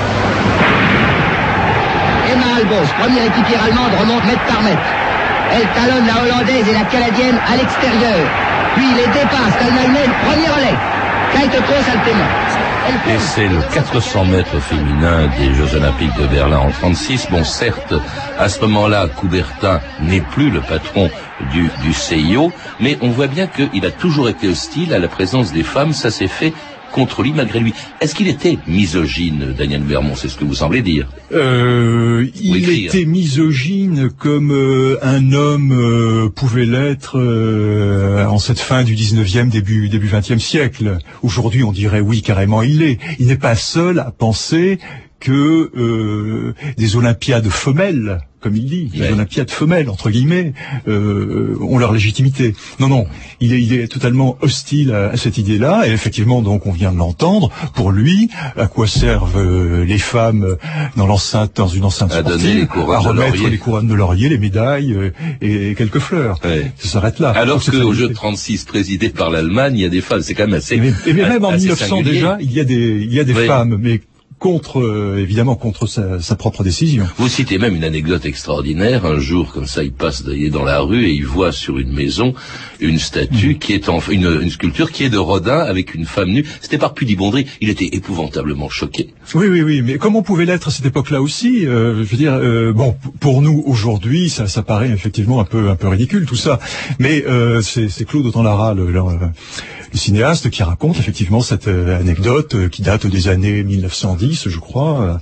Emma 2.33 2.57
Albos, 2.59 2.89
première 2.99 3.25
équipière 3.27 3.63
allemande, 3.65 3.93
remonte 4.01 4.25
mètre 4.25 4.45
par 4.47 4.63
mètre. 4.63 4.91
Elle 5.53 5.69
talonne 5.75 6.07
la 6.07 6.23
hollandaise 6.23 6.67
et 6.69 6.73
la 6.73 6.85
canadienne 6.85 7.39
à 7.47 7.57
l'extérieur. 7.57 8.27
Puis 8.77 8.89
les 8.97 9.07
dépasse, 9.07 9.55
mène, 9.63 10.11
premier 10.27 10.49
relais. 10.49 10.79
Kite 11.33 11.63
Kroos 11.63 11.91
a 11.91 11.95
le 11.95 12.05
témoin. 12.05 12.27
Et 12.87 13.19
c'est 13.19 13.49
le 13.49 13.61
400 13.73 14.27
mètres 14.27 14.61
féminin 14.61 15.29
des 15.39 15.55
Jeux 15.55 15.77
Olympiques 15.77 16.15
de 16.21 16.27
Berlin 16.27 16.59
en 16.59 16.71
36. 16.71 17.29
Bon, 17.31 17.43
certes, 17.43 17.95
à 18.39 18.49
ce 18.49 18.61
moment-là, 18.61 19.09
Coubertin 19.09 19.81
n'est 20.03 20.21
plus 20.21 20.51
le 20.51 20.61
patron 20.61 21.11
du, 21.53 21.71
du 21.83 21.93
CIO, 21.93 22.53
mais 22.81 22.99
on 23.01 23.09
voit 23.09 23.27
bien 23.27 23.47
qu'il 23.47 23.87
a 23.87 23.91
toujours 23.91 24.29
été 24.29 24.49
hostile 24.49 24.93
à 24.93 24.99
la 24.99 25.09
présence 25.09 25.53
des 25.53 25.63
femmes. 25.63 25.93
Ça 25.95 26.11
s'est 26.11 26.29
fait 26.29 26.53
contre 26.95 27.25
lui 27.25 27.33
malgré 27.33 27.59
lui. 27.59 27.75
Est-ce 28.01 28.15
qu'il 28.15 28.29
était 28.29 28.57
misogyne, 28.69 29.53
Daniel 29.59 29.83
Vermont 29.83 30.15
C'est 30.15 30.29
ce 30.29 30.37
que 30.37 30.45
vous 30.45 30.55
semblez 30.55 30.81
dire. 30.81 31.09
Euh, 31.33 32.27
il 32.41 32.87
était 32.87 33.05
misogyne 33.05 34.11
comme 34.11 34.53
euh, 34.53 34.99
un 35.03 35.33
homme 35.33 35.73
euh, 35.73 36.29
pouvait 36.29 36.67
l'être 36.67 37.19
en 37.19 38.39
cette 38.39 38.61
fin 38.61 38.85
du 38.85 38.95
19e, 38.95 39.49
début, 39.49 39.89
début 39.89 40.07
20e 40.07 40.39
siècle. 40.39 40.99
Aujourd'hui, 41.23 41.65
on 41.65 41.73
dirait 41.73 42.01
oui, 42.01 42.23
carrément, 42.23 42.63
il 42.63 42.79
l'est. 42.79 42.99
Il 43.19 43.27
n'est 43.27 43.37
pas 43.37 43.57
seul 43.57 43.99
à 43.99 44.13
penser 44.13 44.79
que 45.19 46.55
des 46.77 46.97
Olympiades 46.97 47.49
femelles, 47.49 48.19
comme 48.45 48.55
il 48.57 48.67
dit, 48.67 48.85
des 48.93 49.01
Ouais. 49.01 49.11
Olympiades 49.13 49.51
femelles 49.51 49.89
entre 49.91 50.11
guillemets, 50.11 50.53
euh, 50.87 51.57
ont 51.61 51.79
leur 51.79 51.93
légitimité. 51.93 52.55
Non, 52.79 52.89
non, 52.89 53.07
il 53.41 53.53
est, 53.55 53.61
il 53.63 53.73
est 53.73 53.89
totalement 53.89 54.37
hostile 54.43 54.93
à, 54.93 55.09
à 55.11 55.17
cette 55.17 55.39
idée-là. 55.39 55.89
Et 55.89 55.91
effectivement, 55.93 56.43
donc, 56.43 56.67
on 56.67 56.73
vient 56.73 56.93
de 56.93 56.99
l'entendre. 56.99 57.51
Pour 57.75 57.91
lui, 57.91 58.29
à 58.57 58.67
quoi 58.67 58.87
servent 58.87 59.39
euh, 59.39 59.85
les 59.85 59.99
femmes 59.99 60.57
dans 60.97 61.07
l'enceinte, 61.07 61.53
dans 61.57 61.69
une 61.69 61.85
enceinte 61.85 62.13
À 62.13 62.21
sportive, 62.21 62.61
les 62.61 62.67
couronnes 62.67 62.97
à 62.99 63.03
de 63.03 63.09
remettre 63.09 63.35
laurier. 63.37 63.51
les 63.51 63.59
couronnes 63.59 63.89
de 63.89 63.95
laurier, 63.95 64.29
les 64.29 64.39
médailles 64.39 64.93
euh, 64.93 65.11
et 65.41 65.75
quelques 65.75 65.99
fleurs. 65.99 66.39
Ouais. 66.45 66.71
Ça 66.79 66.89
s'arrête 66.89 67.19
là. 67.19 67.31
Alors 67.31 67.65
qu'au 67.65 67.93
jeu 67.95 68.05
il- 68.05 68.09
de 68.11 68.15
36 68.15 68.65
présidé 68.65 69.09
par 69.09 69.31
l'Allemagne, 69.31 69.75
il 69.77 69.81
y 69.83 69.87
a 69.87 69.89
des 69.89 70.01
femmes, 70.03 70.21
c'est 70.23 70.35
quand 70.35 70.45
même 70.47 70.55
assez. 70.55 70.75
et 70.75 70.81
même, 70.81 70.97
et 71.07 71.13
même 71.15 71.45
en 71.45 71.49
assez 71.51 71.65
1900 71.69 71.97
singulier. 71.97 72.13
déjà, 72.13 72.37
il 72.41 72.53
y 72.53 72.61
a 72.61 72.65
des, 72.65 72.99
il 73.03 73.13
y 73.15 73.21
a 73.21 73.25
des 73.25 73.35
femmes, 73.35 73.79
mais 73.81 74.01
contre, 74.45 74.79
euh, 74.81 75.17
évidemment, 75.19 75.55
contre 75.57 75.87
sa, 75.87 76.21
sa 76.21 76.37
propre 76.37 76.63
décision. 76.65 77.07
Vous 77.17 77.29
citez 77.31 77.57
même 77.57 77.75
une 77.77 77.83
anecdote 77.85 78.27
extraordinaire. 78.27 79.07
Un 79.07 79.19
jour, 79.19 79.51
comme 79.55 79.65
ça, 79.67 79.83
il 79.83 79.93
passe 79.93 80.23
il 80.31 80.45
est 80.45 80.51
dans 80.51 80.65
la 80.65 80.81
rue 80.81 81.07
et 81.07 81.13
il 81.15 81.25
voit 81.25 81.51
sur 81.51 81.79
une 81.79 81.95
maison 81.95 82.35
une 82.79 82.99
statue 82.99 83.57
qui 83.57 83.73
est 83.73 83.89
en 83.89 84.01
une, 84.11 84.41
une 84.43 84.51
sculpture 84.51 84.93
qui 84.93 85.03
est 85.05 85.09
de 85.09 85.17
Rodin 85.17 85.61
avec 85.61 85.95
une 85.95 86.05
femme 86.05 86.29
nue. 86.29 86.45
C'était 86.61 86.77
par 86.77 86.93
pudibonderie. 86.93 87.47
Il 87.63 87.71
était 87.71 87.89
épouvantablement 87.93 88.69
choqué. 88.69 89.15
Oui, 89.35 89.47
oui, 89.49 89.63
oui, 89.63 89.81
mais 89.81 89.97
comme 89.97 90.15
on 90.15 90.23
pouvait 90.23 90.45
l'être 90.45 90.69
à 90.69 90.71
cette 90.71 90.85
époque-là 90.85 91.23
aussi, 91.23 91.67
euh, 91.67 91.97
je 92.05 92.11
veux 92.11 92.17
dire, 92.19 92.35
euh, 92.35 92.75
bon, 92.75 92.95
pour 93.21 93.41
nous 93.41 93.63
aujourd'hui, 93.67 94.29
ça, 94.29 94.47
ça 94.47 94.63
paraît 94.63 94.91
effectivement 94.91 95.41
un 95.41 95.45
peu, 95.45 95.71
un 95.71 95.77
peu 95.77 95.89
ridicule 95.89 96.27
tout 96.27 96.37
ça, 96.37 96.59
mais 96.99 97.25
euh, 97.27 97.63
c'est 97.63 98.05
Claude 98.05 98.27
Autant-Lara, 98.27 98.75
le, 98.75 98.93
le- 98.93 99.01
le 99.95 99.99
cinéaste, 99.99 100.51
qui 100.51 100.65
raconte 100.65 100.99
effectivement 100.99 101.41
cette 101.41 101.69
euh, 101.69 102.01
anecdote 102.01 102.57
euh, 102.57 102.69
qui 102.69 102.83
date 102.83 103.07
des 103.07 103.29
années 103.29 103.63
1910, 103.63 104.34
je 104.35 104.59
crois, 104.59 105.21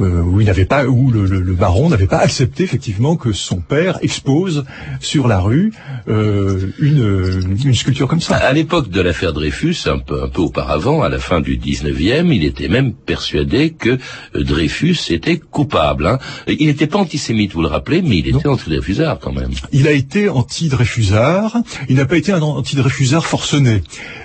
euh, 0.00 0.04
euh, 0.04 0.22
où 0.22 0.40
il 0.40 0.46
n'avait 0.46 0.64
pas, 0.64 0.84
où 0.86 1.10
le, 1.10 1.24
le- 1.26 1.40
le 1.40 1.54
baron 1.54 1.88
n'avait 1.88 2.06
pas 2.06 2.18
accepté 2.18 2.64
effectivement 2.64 3.16
que 3.16 3.32
son 3.32 3.60
père 3.60 3.98
expose 4.02 4.64
sur 5.00 5.28
la 5.28 5.40
rue 5.40 5.72
euh, 6.08 6.70
une, 6.78 7.56
une 7.64 7.74
sculpture 7.74 8.08
comme 8.08 8.20
ça. 8.20 8.36
À 8.36 8.52
l'époque 8.52 8.88
de 8.90 9.00
l'affaire 9.00 9.32
Dreyfus, 9.32 9.76
un 9.86 9.98
peu, 9.98 10.22
un 10.22 10.28
peu 10.28 10.42
auparavant, 10.42 11.02
à 11.02 11.08
la 11.08 11.18
fin 11.18 11.40
du 11.40 11.58
19e, 11.58 12.32
il 12.34 12.44
était 12.44 12.68
même 12.68 12.92
persuadé 12.92 13.70
que 13.70 13.98
Dreyfus 14.34 14.96
était 15.10 15.38
coupable. 15.38 16.06
hein. 16.06 16.18
Il 16.48 16.66
n'était 16.66 16.86
pas 16.86 16.98
antisémite, 16.98 17.52
vous 17.52 17.62
le 17.62 17.68
rappelez, 17.68 18.02
mais 18.02 18.18
il 18.18 18.28
était 18.28 18.46
anti-Dreyfusard 18.48 19.18
quand 19.20 19.32
même. 19.32 19.50
Il 19.72 19.86
a 19.88 19.92
été 19.92 20.28
anti-Dreyfusard. 20.28 21.56
Il 21.88 21.96
n'a 21.96 22.04
pas 22.06 22.16
été 22.16 22.32
un 22.32 22.40
anti-Dreyfusard 22.42 23.26
forcené. 23.26 23.82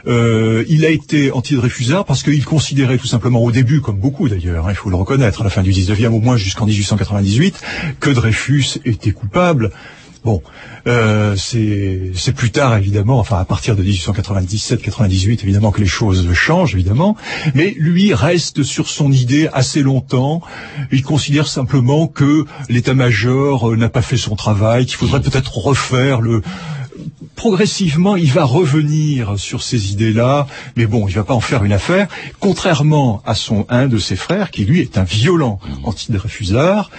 Euh, 0.07 0.63
il 0.69 0.85
a 0.85 0.89
été 0.89 1.31
anti-Dreyfusard 1.31 2.05
parce 2.05 2.23
qu'il 2.23 2.43
considérait 2.45 2.97
tout 2.97 3.07
simplement 3.07 3.43
au 3.43 3.51
début, 3.51 3.81
comme 3.81 3.97
beaucoup 3.97 4.22
d'ailleurs, 4.29 4.67
hein, 4.67 4.71
il 4.71 4.75
faut 4.75 4.89
le 4.89 4.95
reconnaître, 4.95 5.41
à 5.41 5.43
la 5.43 5.49
fin 5.49 5.63
du 5.63 5.71
19e, 5.71 6.07
au 6.07 6.19
moins 6.19 6.38
jusqu'en 6.38 6.65
1898, 6.65 7.62
que 7.99 8.09
Dreyfus 8.09 8.79
était 8.86 9.12
coupable. 9.12 9.71
Bon, 10.23 10.41
euh, 10.88 11.36
c'est 11.36 12.31
plus 12.33 12.51
tard 12.51 12.77
évidemment, 12.77 13.19
enfin 13.19 13.39
à 13.39 13.43
partir 13.43 13.75
de 13.75 13.83
1897-98 13.83 15.39
évidemment 15.43 15.71
que 15.71 15.81
les 15.81 15.86
choses 15.86 16.31
changent 16.31 16.75
évidemment, 16.75 17.17
mais 17.55 17.75
lui 17.77 18.13
reste 18.13 18.63
sur 18.63 18.88
son 18.88 19.12
idée 19.12 19.49
assez 19.51 19.81
longtemps. 19.81 20.41
Il 20.93 21.03
considère 21.03 21.47
simplement 21.47 22.07
que 22.07 22.45
l'état-major 22.69 23.71
euh, 23.71 23.75
n'a 23.75 23.89
pas 23.89 24.01
fait 24.01 24.15
son 24.15 24.38
travail, 24.38 24.86
qu'il 24.86 24.95
faudrait 24.95 25.21
peut-être 25.21 25.57
refaire 25.57 26.21
le 26.21 26.41
progressivement, 27.35 28.15
il 28.15 28.31
va 28.31 28.43
revenir 28.43 29.37
sur 29.37 29.63
ces 29.63 29.91
idées-là, 29.91 30.47
mais 30.77 30.85
bon, 30.85 31.07
il 31.07 31.13
va 31.15 31.23
pas 31.23 31.33
en 31.33 31.39
faire 31.41 31.63
une 31.63 31.73
affaire. 31.73 32.07
Contrairement 32.39 33.21
à 33.25 33.35
son 33.35 33.65
un 33.69 33.87
de 33.87 33.97
ses 33.97 34.15
frères, 34.15 34.51
qui 34.51 34.65
lui 34.65 34.79
est 34.79 34.97
un 34.97 35.03
violent 35.03 35.59
anti-Dreyfusard 35.83 36.89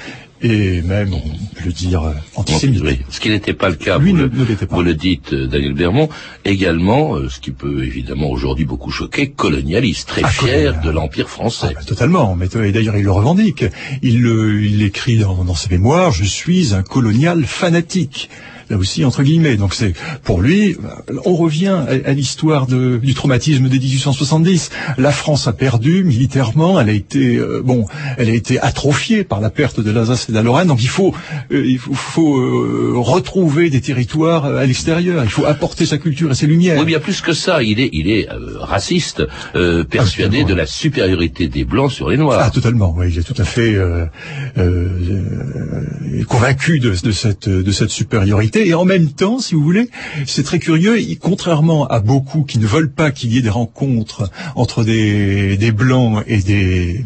et 0.42 0.82
même, 0.82 1.14
on 1.14 1.20
peut 1.20 1.64
le 1.64 1.72
dire, 1.72 2.02
euh, 2.02 2.12
antisémite. 2.34 2.82
Oui, 2.84 2.98
ce 3.08 3.18
qui 3.18 3.30
n'était 3.30 3.54
pas 3.54 3.70
le 3.70 3.76
cas, 3.76 3.98
Lui 3.98 4.10
vous, 4.10 4.18
ne- 4.18 4.22
le, 4.24 4.28
ne 4.28 4.54
pas. 4.56 4.76
vous 4.76 4.82
le 4.82 4.92
dites, 4.94 5.32
euh, 5.32 5.46
Daniel 5.46 5.72
Bermond, 5.72 6.10
également, 6.44 7.14
euh, 7.16 7.30
ce 7.30 7.40
qui 7.40 7.50
peut 7.50 7.82
évidemment 7.82 8.28
aujourd'hui 8.28 8.66
beaucoup 8.66 8.90
choquer, 8.90 9.30
colonialiste, 9.30 10.08
très 10.08 10.20
Ah, 10.22 10.28
fier 10.28 10.72
colonial. 10.72 10.80
de 10.84 10.90
l'Empire 10.90 11.26
Ah, 11.28 11.32
français. 11.32 11.72
bah, 11.74 11.80
totalement, 11.86 12.36
mais 12.36 12.46
et 12.46 12.72
d'ailleurs 12.72 12.96
il 12.96 13.04
le 13.04 13.10
revendique. 13.12 13.64
Il, 14.02 14.26
il 14.26 14.82
écrit 14.82 15.16
dans, 15.16 15.44
dans 15.44 15.54
ses 15.54 15.70
mémoires 15.70 16.12
"Je 16.12 16.24
suis 16.24 16.74
un 16.74 16.82
colonial 16.82 17.44
fanatique." 17.46 18.28
Là 18.70 18.76
aussi 18.76 19.04
entre 19.04 19.22
guillemets. 19.22 19.56
Donc 19.56 19.74
c'est 19.74 19.92
pour 20.22 20.40
lui, 20.40 20.76
on 21.24 21.34
revient 21.34 21.76
à, 21.88 22.10
à 22.10 22.12
l'histoire 22.12 22.66
du 22.66 23.14
traumatisme 23.14 23.68
de 23.68 23.76
1870. 23.76 24.70
La 24.98 25.12
France 25.12 25.46
a 25.48 25.52
perdu 25.52 26.04
militairement, 26.04 26.80
elle 26.80 26.88
a 26.88 26.92
été 26.92 27.36
euh, 27.36 27.62
bon, 27.64 27.86
elle 28.18 28.28
a 28.28 28.32
été 28.34 28.58
atrophiée 28.60 29.24
par 29.24 29.40
la 29.40 29.50
perte 29.50 29.80
de 29.80 29.90
l'Alsace 29.90 30.28
et 30.28 30.32
de 30.32 30.36
la 30.36 30.42
Lorraine. 30.42 30.68
Donc 30.68 30.82
il 30.82 30.88
faut 30.88 31.14
euh, 31.52 31.64
il 31.66 31.78
faut, 31.78 31.94
faut, 31.94 32.36
euh, 32.38 32.92
retrouver 32.96 33.70
des 33.70 33.80
territoires 33.80 34.44
à 34.46 34.64
l'extérieur. 34.66 35.22
Il 35.24 35.30
faut 35.30 35.44
apporter 35.44 35.86
sa 35.86 35.98
culture 35.98 36.30
et 36.30 36.34
ses 36.34 36.46
lumières. 36.46 36.78
Oui, 36.78 36.86
bien 36.86 37.00
plus 37.00 37.20
que 37.20 37.32
ça, 37.32 37.62
il 37.62 37.80
est, 37.80 37.90
il 37.92 38.08
est 38.10 38.28
euh, 38.30 38.58
raciste, 38.58 39.22
euh, 39.54 39.84
persuadé 39.84 40.44
de 40.44 40.54
la 40.54 40.66
supériorité 40.66 41.48
des 41.48 41.64
Blancs 41.64 41.90
sur 41.92 42.08
les 42.10 42.16
Ah, 42.16 42.20
Noirs. 42.20 42.50
totalement. 42.52 42.94
Oui, 42.96 43.06
il 43.10 43.18
est 43.18 43.22
tout 43.22 43.40
à 43.40 43.44
fait 43.44 43.74
euh, 43.74 44.06
euh, 44.58 46.24
convaincu 46.28 46.78
de, 46.80 46.90
de 46.90 47.10
cette 47.12 47.48
de 47.48 47.72
cette 47.72 47.90
supériorité. 47.90 48.53
Et 48.56 48.74
en 48.74 48.84
même 48.84 49.08
temps, 49.10 49.38
si 49.38 49.54
vous 49.54 49.62
voulez, 49.62 49.88
c'est 50.26 50.42
très 50.44 50.58
curieux. 50.58 50.98
contrairement 51.20 51.86
à 51.86 52.00
beaucoup 52.00 52.42
qui 52.44 52.58
ne 52.58 52.66
veulent 52.66 52.92
pas 52.92 53.10
qu'il 53.10 53.32
y 53.32 53.38
ait 53.38 53.42
des 53.42 53.50
rencontres 53.50 54.30
entre 54.54 54.84
des 54.84 55.56
des 55.56 55.72
blancs 55.72 56.22
et 56.26 56.38
des 56.38 57.04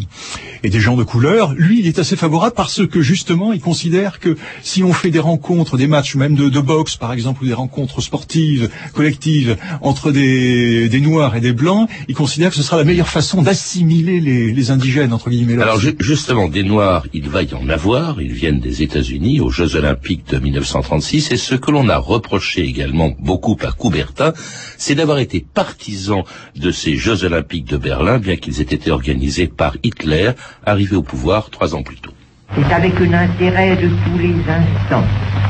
et 0.65 0.71
des 0.71 0.81
gens 0.81 0.97
de 0.97 1.05
couleur, 1.05 1.55
lui, 1.57 1.79
il 1.79 1.87
est 1.87 2.01
assez 2.01 2.17
favorable 2.17 2.53
parce 2.57 2.85
que 2.85 3.01
justement, 3.01 3.53
il 3.53 3.61
considère 3.61 4.19
que 4.19 4.37
si 4.63 4.83
on 4.83 4.93
fait 4.93 5.11
des 5.11 5.21
rencontres, 5.21 5.77
des 5.77 5.87
matchs 5.87 6.17
même 6.17 6.35
de, 6.35 6.49
boxe 6.61 6.97
par 6.97 7.13
exemple, 7.13 7.45
ou 7.45 7.47
des 7.47 7.55
rencontres 7.55 8.01
sportives, 8.01 8.69
collectives 8.93 9.57
entre 9.83 10.11
des, 10.11 10.89
des 10.89 11.01
noirs 11.01 11.37
et 11.37 11.41
des 11.41 11.53
blancs, 11.53 11.89
il 12.09 12.15
considère 12.17 12.51
que 12.51 12.57
ce 12.57 12.65
sera 12.65 12.77
la 12.77 12.83
meilleure 12.83 13.09
façon 13.09 13.41
d'assimiler 13.43 14.21
les, 14.21 14.53
les 14.53 14.71
indigènes 14.73 15.13
entre 15.13 15.31
guillemets. 15.31 15.63
Alors 15.63 15.79
ju- 15.79 15.95
justement, 16.01 16.49
des 16.49 16.65
Noirs, 16.65 17.07
il 17.15 17.29
va 17.29 17.43
y 17.45 17.55
en 17.55 17.69
avoir, 17.69 18.21
ils 18.21 18.33
viennent 18.33 18.59
des 18.61 18.83
États-Unis 18.83 19.39
aux 19.41 19.51
Jeux 19.51 19.77
Olympiques 19.77 20.27
de 20.29 20.39
1936, 20.39 21.31
et 21.31 21.37
ce 21.39 21.55
que 21.55 21.71
l'on 21.71 21.89
a 21.89 21.97
reproché 21.97 22.63
également 22.63 23.11
beaucoup 23.19 23.57
à 23.63 23.73
Coubertin, 23.73 24.33
c'est 24.77 24.95
d'avoir 24.95 25.19
été 25.19 25.41
partisan 25.41 26.25
de 26.57 26.71
ces 26.71 26.97
Jeux 26.97 27.25
Olympiques 27.25 27.65
de 27.65 27.77
Berlin, 27.77 28.19
bien 28.19 28.37
qu'ils 28.37 28.61
aient 28.61 28.65
été 28.65 28.91
organisés 28.91 29.47
par 29.47 29.77
Hitler, 29.83 30.33
arrivé 30.67 30.97
au 30.97 31.03
pouvoir 31.03 31.51
trois 31.51 31.75
ans 31.75 31.83
plus 31.83 31.97
tôt. 31.97 32.13
C'est 32.55 32.73
avec 32.73 32.95
un 33.01 33.13
intérêt 33.13 33.77
de 33.77 33.89
tous 33.89 34.19
les 34.19 34.35
instants 34.49 35.05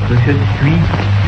que 0.07 0.15
je 0.15 0.31
suis 0.31 0.77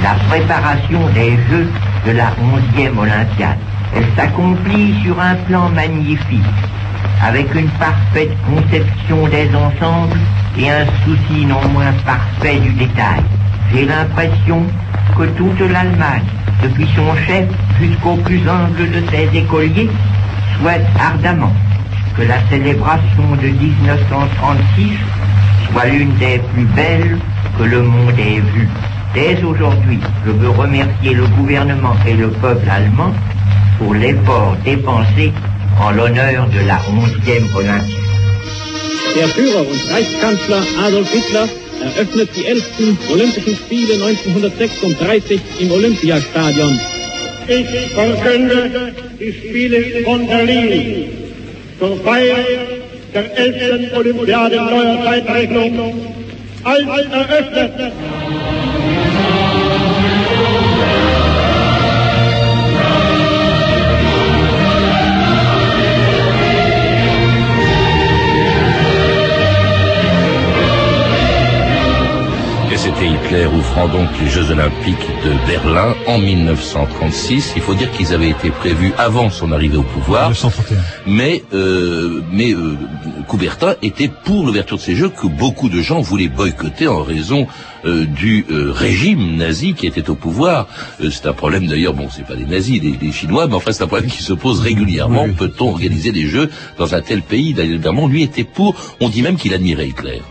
la 0.04 0.16
préparation 0.30 1.10
des 1.14 1.38
Jeux 1.50 1.68
de 2.06 2.12
la 2.12 2.32
11e 2.32 2.98
Olympiade. 2.98 3.58
Elle 3.96 4.08
s'accomplit 4.16 4.96
sur 5.04 5.20
un 5.20 5.36
plan 5.36 5.70
magnifique, 5.70 6.42
avec 7.22 7.54
une 7.56 7.70
parfaite 7.72 8.32
conception 8.48 9.28
des 9.28 9.50
ensembles 9.56 10.20
et 10.58 10.70
un 10.70 10.86
souci 11.04 11.46
non 11.46 11.68
moins 11.70 11.94
parfait 12.06 12.60
du 12.60 12.74
détail. 12.74 13.24
J'ai 13.74 13.86
l'impression 13.86 14.64
que 15.18 15.24
toute 15.38 15.60
l'Allemagne, 15.60 16.24
depuis 16.62 16.88
son 16.96 17.16
chef 17.26 17.46
jusqu'au 17.80 18.16
plus 18.18 18.42
humble 18.48 18.92
de 18.92 19.02
ses 19.10 19.38
écoliers, 19.38 19.90
souhaite 20.58 20.86
ardemment 21.00 21.54
que 22.18 22.24
la 22.24 22.40
célébration 22.50 23.36
de 23.42 23.48
1936 23.48 24.92
soit 25.72 25.86
l'une 25.86 26.14
des 26.16 26.40
plus 26.54 26.66
belles 26.66 27.18
que 27.58 27.64
le 27.64 27.82
monde 27.82 28.20
ait 28.20 28.42
vues. 28.54 28.68
Dès 29.14 29.42
aujourd'hui, 29.44 30.00
je 30.26 30.32
veux 30.32 30.50
remercier 30.50 31.14
le 31.14 31.28
gouvernement 31.28 31.96
et 32.08 32.14
le 32.14 32.30
peuple 32.30 32.70
allemand 32.70 33.14
pour 33.78 33.94
l'effort 33.94 34.56
dépensé 34.66 35.32
en 35.80 35.92
l'honneur 35.92 36.48
de 36.48 36.68
la 36.68 36.76
11e 36.76 37.56
Olympiade. 37.56 38.02
Der 39.14 39.28
Führer 39.28 39.68
und 39.68 39.92
Reichskanzler 39.92 40.64
Adolf 40.86 41.14
Hitler 41.14 41.61
eröffnet 41.82 42.30
die 42.36 42.46
11. 42.46 42.64
Olympischen 43.12 43.56
Spiele 43.56 43.94
1936 43.94 45.42
im 45.60 45.72
Olympiastadion. 45.72 46.80
Ich 47.48 47.68
verkünde 47.94 48.94
die 49.20 49.34
Spiele 49.34 50.04
von 50.04 50.28
Berlin 50.28 51.08
zur 51.80 51.98
Feier 52.04 52.46
der 53.14 53.38
11. 53.38 53.98
Olympiade 53.98 54.56
neuer 54.56 55.04
Zeitrechnung 55.04 56.14
als 56.64 57.12
eröffnet. 57.12 57.94
C'était 72.82 73.06
Hitler 73.06 73.46
ouvrant 73.46 73.88
donc 73.88 74.10
les 74.20 74.28
Jeux 74.28 74.50
Olympiques 74.50 75.08
de 75.24 75.46
Berlin 75.46 75.94
en 76.08 76.18
1936. 76.18 77.54
Il 77.56 77.62
faut 77.62 77.76
dire 77.76 77.92
qu'ils 77.92 78.12
avaient 78.12 78.32
été 78.32 78.50
prévus 78.50 78.92
avant 78.98 79.30
son 79.30 79.52
arrivée 79.52 79.78
au 79.78 79.84
pouvoir. 79.84 80.32
1931. 80.32 80.78
Mais, 81.06 81.44
euh, 81.54 82.24
mais 82.32 82.54
euh, 82.54 82.76
Coubertin 83.28 83.76
était 83.84 84.08
pour 84.08 84.48
l'ouverture 84.48 84.78
de 84.78 84.82
ces 84.82 84.96
Jeux 84.96 85.10
que 85.10 85.28
beaucoup 85.28 85.70
de 85.70 85.80
gens 85.80 86.02
voulaient 86.02 86.28
boycotter 86.28 86.88
en 86.88 87.04
raison 87.04 87.46
euh, 87.86 88.06
du 88.06 88.48
euh, 88.50 88.72
régime 88.72 89.38
nazi 89.38 89.76
qui 89.76 89.86
était 89.86 90.10
au 90.10 90.16
pouvoir. 90.16 90.68
Euh, 91.04 91.12
c'est 91.12 91.28
un 91.28 91.34
problème 91.34 91.68
d'ailleurs, 91.68 91.94
bon, 91.94 92.08
c'est 92.10 92.26
pas 92.26 92.34
les 92.34 92.46
nazis, 92.46 92.82
les 92.82 93.12
Chinois, 93.12 93.46
mais 93.46 93.54
enfin 93.54 93.74
c'est 93.74 93.84
un 93.84 93.88
problème 93.88 94.10
qui 94.10 94.24
se 94.24 94.34
pose 94.34 94.60
régulièrement. 94.60 95.26
Oui, 95.26 95.30
oui. 95.30 95.36
Peut-on 95.38 95.70
organiser 95.70 96.12
des 96.12 96.26
Jeux 96.26 96.50
dans 96.80 96.96
un 96.96 97.02
tel 97.02 97.22
pays? 97.22 97.54
Évidemment, 97.60 98.08
lui 98.08 98.24
était 98.24 98.44
pour. 98.44 98.76
On 99.00 99.10
dit 99.10 99.22
même 99.22 99.36
qu'il 99.36 99.54
admirait 99.54 99.88
Hitler. 99.88 100.24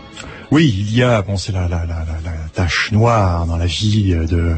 Oui, 0.51 0.75
il 0.77 0.93
y 0.93 1.01
a, 1.01 1.21
bon, 1.21 1.37
c'est 1.37 1.53
la, 1.53 1.61
la, 1.69 1.85
la, 1.85 2.05
la, 2.05 2.31
tache 2.53 2.91
noire 2.91 3.45
dans 3.45 3.55
la 3.55 3.67
vie 3.67 4.13
de, 4.13 4.53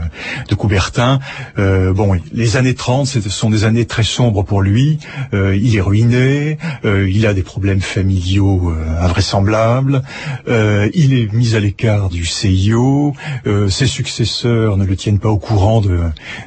de 0.49 0.55
Coubertin. 0.55 1.19
Euh, 1.59 1.93
bon, 1.93 2.19
les 2.33 2.57
années 2.57 2.73
30, 2.73 3.05
ce 3.05 3.21
sont 3.29 3.51
des 3.51 3.63
années 3.63 3.85
très 3.85 4.01
sombres 4.01 4.41
pour 4.41 4.63
lui. 4.63 4.97
Euh, 5.35 5.55
il 5.55 5.75
est 5.75 5.81
ruiné, 5.81 6.57
euh, 6.83 7.07
il 7.07 7.27
a 7.27 7.35
des 7.35 7.43
problèmes 7.43 7.81
familiaux 7.81 8.71
euh, 8.71 9.05
invraisemblables, 9.05 10.01
euh, 10.47 10.89
il 10.95 11.13
est 11.13 11.31
mis 11.31 11.53
à 11.53 11.59
l'écart 11.59 12.09
du 12.09 12.25
CIO, 12.25 13.13
euh, 13.45 13.69
ses 13.69 13.85
successeurs 13.85 14.77
ne 14.77 14.85
le 14.85 14.95
tiennent 14.95 15.19
pas 15.19 15.29
au 15.29 15.37
courant 15.37 15.79
de, 15.79 15.99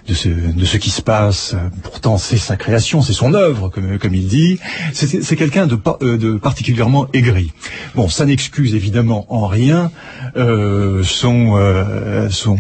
de, 0.09 0.15
ce, 0.15 0.29
de 0.29 0.65
ce 0.65 0.77
qui 0.77 0.91
se 0.91 1.03
passe. 1.03 1.55
Pourtant, 1.85 2.19
c'est 2.19 2.37
sa 2.39 2.57
création, 2.57 3.01
c'est 3.01 3.13
son 3.13 3.33
œuvre, 3.35 3.69
comme, 3.69 3.99
comme 4.01 4.15
il 4.15 4.27
dit. 4.27 4.59
C'est 4.93 5.37
quelqu'un 5.37 5.69
de, 5.69 5.77
de 6.17 6.37
particulièrement 6.37 7.07
aigri. 7.13 7.53
Bon, 7.95 8.09
ça 8.09 8.25
n'excuse 8.25 8.75
évidemment 8.75 9.25
en 9.37 9.47
rien 9.47 9.91
euh, 10.37 11.03
son, 11.03 11.57
euh, 11.57 12.29
son 12.31 12.57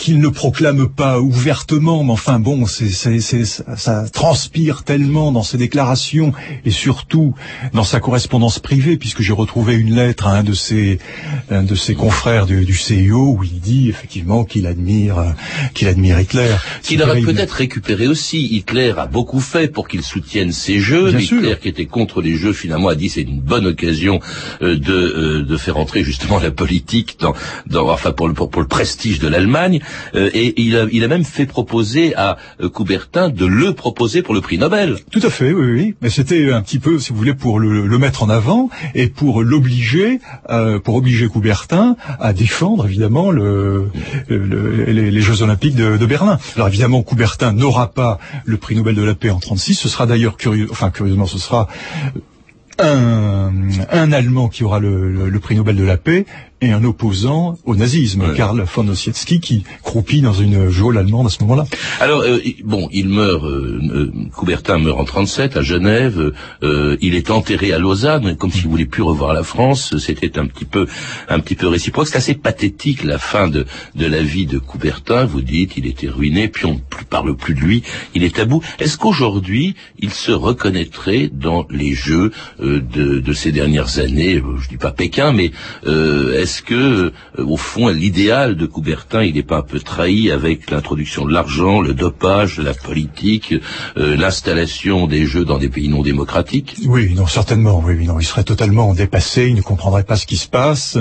qu'il 0.00 0.18
ne 0.18 0.28
proclame 0.28 0.88
pas 0.88 1.20
ouvertement, 1.20 2.02
mais 2.02 2.12
enfin 2.12 2.40
bon, 2.40 2.64
c'est, 2.66 2.88
c'est, 2.88 3.20
c'est- 3.20 3.44
ça, 3.44 4.06
transpire 4.10 4.82
tellement 4.82 5.30
dans 5.30 5.42
ses 5.42 5.58
déclarations 5.58 6.32
et 6.64 6.70
surtout 6.70 7.34
dans 7.74 7.84
sa 7.84 8.00
correspondance 8.00 8.58
privée, 8.58 8.96
puisque 8.96 9.20
j'ai 9.20 9.34
retrouvé 9.34 9.74
une 9.74 9.94
lettre 9.94 10.26
à 10.26 10.36
un 10.38 10.42
de 10.42 10.54
ses, 10.54 10.98
un 11.50 11.62
de 11.62 11.74
ses 11.74 11.94
confrères 11.94 12.46
du, 12.46 12.64
du 12.64 12.74
CIO 12.74 13.36
où 13.38 13.44
il 13.44 13.60
dit 13.60 13.90
effectivement 13.90 14.44
qu'il 14.44 14.66
admire, 14.66 15.16
qu'il 15.74 15.86
admire 15.86 16.18
Hitler. 16.18 16.56
Qu'il 16.82 17.02
aurait 17.02 17.20
peut-être 17.20 17.52
récupéré 17.52 18.06
aussi. 18.08 18.46
Hitler 18.56 18.94
a 18.96 19.06
beaucoup 19.06 19.40
fait 19.40 19.68
pour 19.70 19.86
qu'il 19.86 20.02
soutienne 20.02 20.50
ces 20.52 20.80
jeux. 20.80 21.10
Bien 21.10 21.18
Hitler, 21.20 21.48
sûr. 21.50 21.60
qui 21.60 21.68
était 21.68 21.86
contre 21.86 22.22
les 22.22 22.36
jeux, 22.36 22.54
finalement, 22.54 22.88
a 22.88 22.94
dit 22.94 23.10
c'est 23.10 23.20
une 23.20 23.40
bonne 23.40 23.66
occasion 23.66 24.20
euh, 24.62 24.78
de, 24.78 24.92
euh, 24.94 25.42
de 25.44 25.56
faire 25.58 25.76
entrer 25.76 26.02
justement 26.04 26.38
la 26.38 26.50
politique 26.50 27.18
dans, 27.20 27.34
dans 27.66 27.90
enfin 27.90 28.12
pour 28.12 28.28
le, 28.28 28.34
pour, 28.34 28.48
pour 28.48 28.62
le 28.62 28.68
prestige 28.68 29.18
de 29.18 29.28
l'Allemagne. 29.28 29.80
Euh, 30.14 30.30
et 30.34 30.60
il 30.60 30.76
a, 30.76 30.86
il 30.92 31.04
a 31.04 31.08
même 31.08 31.24
fait 31.24 31.46
proposer 31.46 32.14
à 32.16 32.36
euh, 32.60 32.68
Coubertin 32.68 33.28
de 33.28 33.46
le 33.46 33.72
proposer 33.74 34.22
pour 34.22 34.34
le 34.34 34.40
prix 34.40 34.58
Nobel. 34.58 34.96
Tout 35.10 35.20
à 35.22 35.30
fait, 35.30 35.52
oui, 35.52 35.70
oui. 35.72 35.94
Mais 36.02 36.10
c'était 36.10 36.52
un 36.52 36.62
petit 36.62 36.78
peu, 36.78 36.98
si 36.98 37.10
vous 37.12 37.16
voulez, 37.18 37.34
pour 37.34 37.58
le, 37.60 37.86
le 37.86 37.98
mettre 37.98 38.22
en 38.22 38.28
avant 38.30 38.70
et 38.94 39.08
pour 39.08 39.42
l'obliger, 39.42 40.20
euh, 40.50 40.78
pour 40.78 40.94
obliger 40.94 41.28
Coubertin 41.28 41.96
à 42.20 42.32
défendre 42.32 42.86
évidemment 42.86 43.30
le, 43.30 43.86
le- 44.28 44.84
les, 44.84 45.10
les 45.10 45.20
Jeux 45.20 45.42
Olympiques 45.42 45.74
de, 45.76 45.96
de 45.96 46.06
Berlin. 46.06 46.38
Alors 46.56 46.68
évidemment, 46.68 47.02
Coubertin 47.02 47.52
n'aura 47.52 47.92
pas 47.92 48.18
le 48.44 48.56
prix 48.56 48.76
Nobel 48.76 48.94
de 48.94 49.02
la 49.02 49.14
paix 49.14 49.30
en 49.30 49.38
36. 49.38 49.74
Ce 49.74 49.88
sera 49.88 50.06
d'ailleurs 50.06 50.36
curieux, 50.36 50.68
enfin 50.70 50.90
curieusement, 50.90 51.26
ce 51.26 51.38
sera 51.38 51.68
un, 52.78 53.50
un 53.90 54.12
Allemand 54.12 54.48
qui 54.48 54.64
aura 54.64 54.78
le, 54.80 55.10
le- 55.12 55.28
le 55.28 55.38
prix 55.40 55.54
Nobel 55.56 55.76
de 55.76 55.84
la 55.84 55.96
paix 55.96 56.24
et 56.62 56.72
un 56.72 56.84
opposant 56.84 57.58
au 57.64 57.74
nazisme, 57.74 58.20
Ouais. 58.22 58.36
Karl 58.36 58.62
von 58.74 58.86
Ossietzky, 58.88 59.40
qui 59.40 59.64
croupit 59.82 60.20
dans 60.20 60.32
une 60.34 60.68
geôle 60.68 60.98
allemande 60.98 61.26
à 61.26 61.30
ce 61.30 61.40
moment-là. 61.42 61.64
Alors, 62.00 62.20
euh, 62.20 62.38
bon, 62.64 62.88
il 62.92 63.08
meurt, 63.08 63.42
euh, 63.44 63.80
euh, 63.82 64.12
Coubertin 64.36 64.78
meurt 64.78 64.98
en 65.00 65.04
37 65.04 65.56
à 65.56 65.62
Genève, 65.62 66.32
euh, 66.62 66.96
il 67.00 67.14
est 67.14 67.30
enterré 67.30 67.72
à 67.72 67.78
Lausanne, 67.78 68.36
comme 68.36 68.50
s'il 68.50 68.68
voulait 68.68 68.84
plus 68.84 69.02
revoir 69.02 69.32
la 69.32 69.42
France, 69.42 69.96
c'était 69.98 70.38
un 70.38 70.46
petit 70.46 70.64
peu, 70.66 70.86
un 71.28 71.40
petit 71.40 71.54
peu 71.54 71.66
réciproque. 71.68 72.08
C'est 72.08 72.16
assez 72.18 72.34
pathétique 72.34 73.04
la 73.04 73.18
fin 73.18 73.48
de, 73.48 73.64
de 73.94 74.06
la 74.06 74.22
vie 74.22 74.46
de 74.46 74.58
Coubertin, 74.58 75.24
vous 75.24 75.40
dites, 75.42 75.72
il 75.76 75.86
était 75.86 76.08
ruiné, 76.08 76.48
puis 76.48 76.66
on 76.66 76.74
ne 76.74 77.04
parle 77.08 77.34
plus 77.36 77.54
de 77.54 77.60
lui, 77.60 77.82
il 78.14 78.22
est 78.22 78.38
à 78.38 78.44
bout. 78.44 78.62
Est-ce 78.78 78.98
qu'aujourd'hui, 78.98 79.74
il 79.98 80.10
se 80.10 80.32
reconnaîtrait 80.32 81.30
dans 81.32 81.66
les 81.70 81.94
jeux 81.94 82.32
euh, 82.60 82.80
de, 82.80 83.18
de 83.20 83.32
ces 83.32 83.52
dernières 83.52 83.98
années, 83.98 84.42
je 84.60 84.68
dis 84.68 84.76
pas 84.76 84.90
Pékin, 84.92 85.32
mais 85.32 85.52
euh, 85.86 86.40
est-ce 86.50 86.62
que, 86.62 86.74
euh, 86.74 87.44
au 87.44 87.56
fond, 87.56 87.86
l'idéal 87.90 88.56
de 88.56 88.66
Coubertin, 88.66 89.22
il 89.22 89.34
n'est 89.34 89.44
pas 89.44 89.58
un 89.58 89.62
peu 89.62 89.78
trahi 89.78 90.32
avec 90.32 90.68
l'introduction 90.72 91.24
de 91.24 91.32
l'argent, 91.32 91.80
le 91.80 91.94
dopage, 91.94 92.58
la 92.58 92.74
politique, 92.74 93.54
euh, 93.96 94.16
l'installation 94.16 95.06
des 95.06 95.26
jeux 95.26 95.44
dans 95.44 95.58
des 95.58 95.68
pays 95.68 95.88
non 95.88 96.02
démocratiques? 96.02 96.74
Oui, 96.86 97.14
non, 97.14 97.28
certainement. 97.28 97.80
Oui, 97.86 98.04
non, 98.04 98.18
il 98.18 98.24
serait 98.24 98.42
totalement 98.42 98.94
dépassé. 98.94 99.46
Il 99.46 99.54
ne 99.54 99.62
comprendrait 99.62 100.02
pas 100.02 100.16
ce 100.16 100.26
qui 100.26 100.36
se 100.36 100.48
passe. 100.48 100.98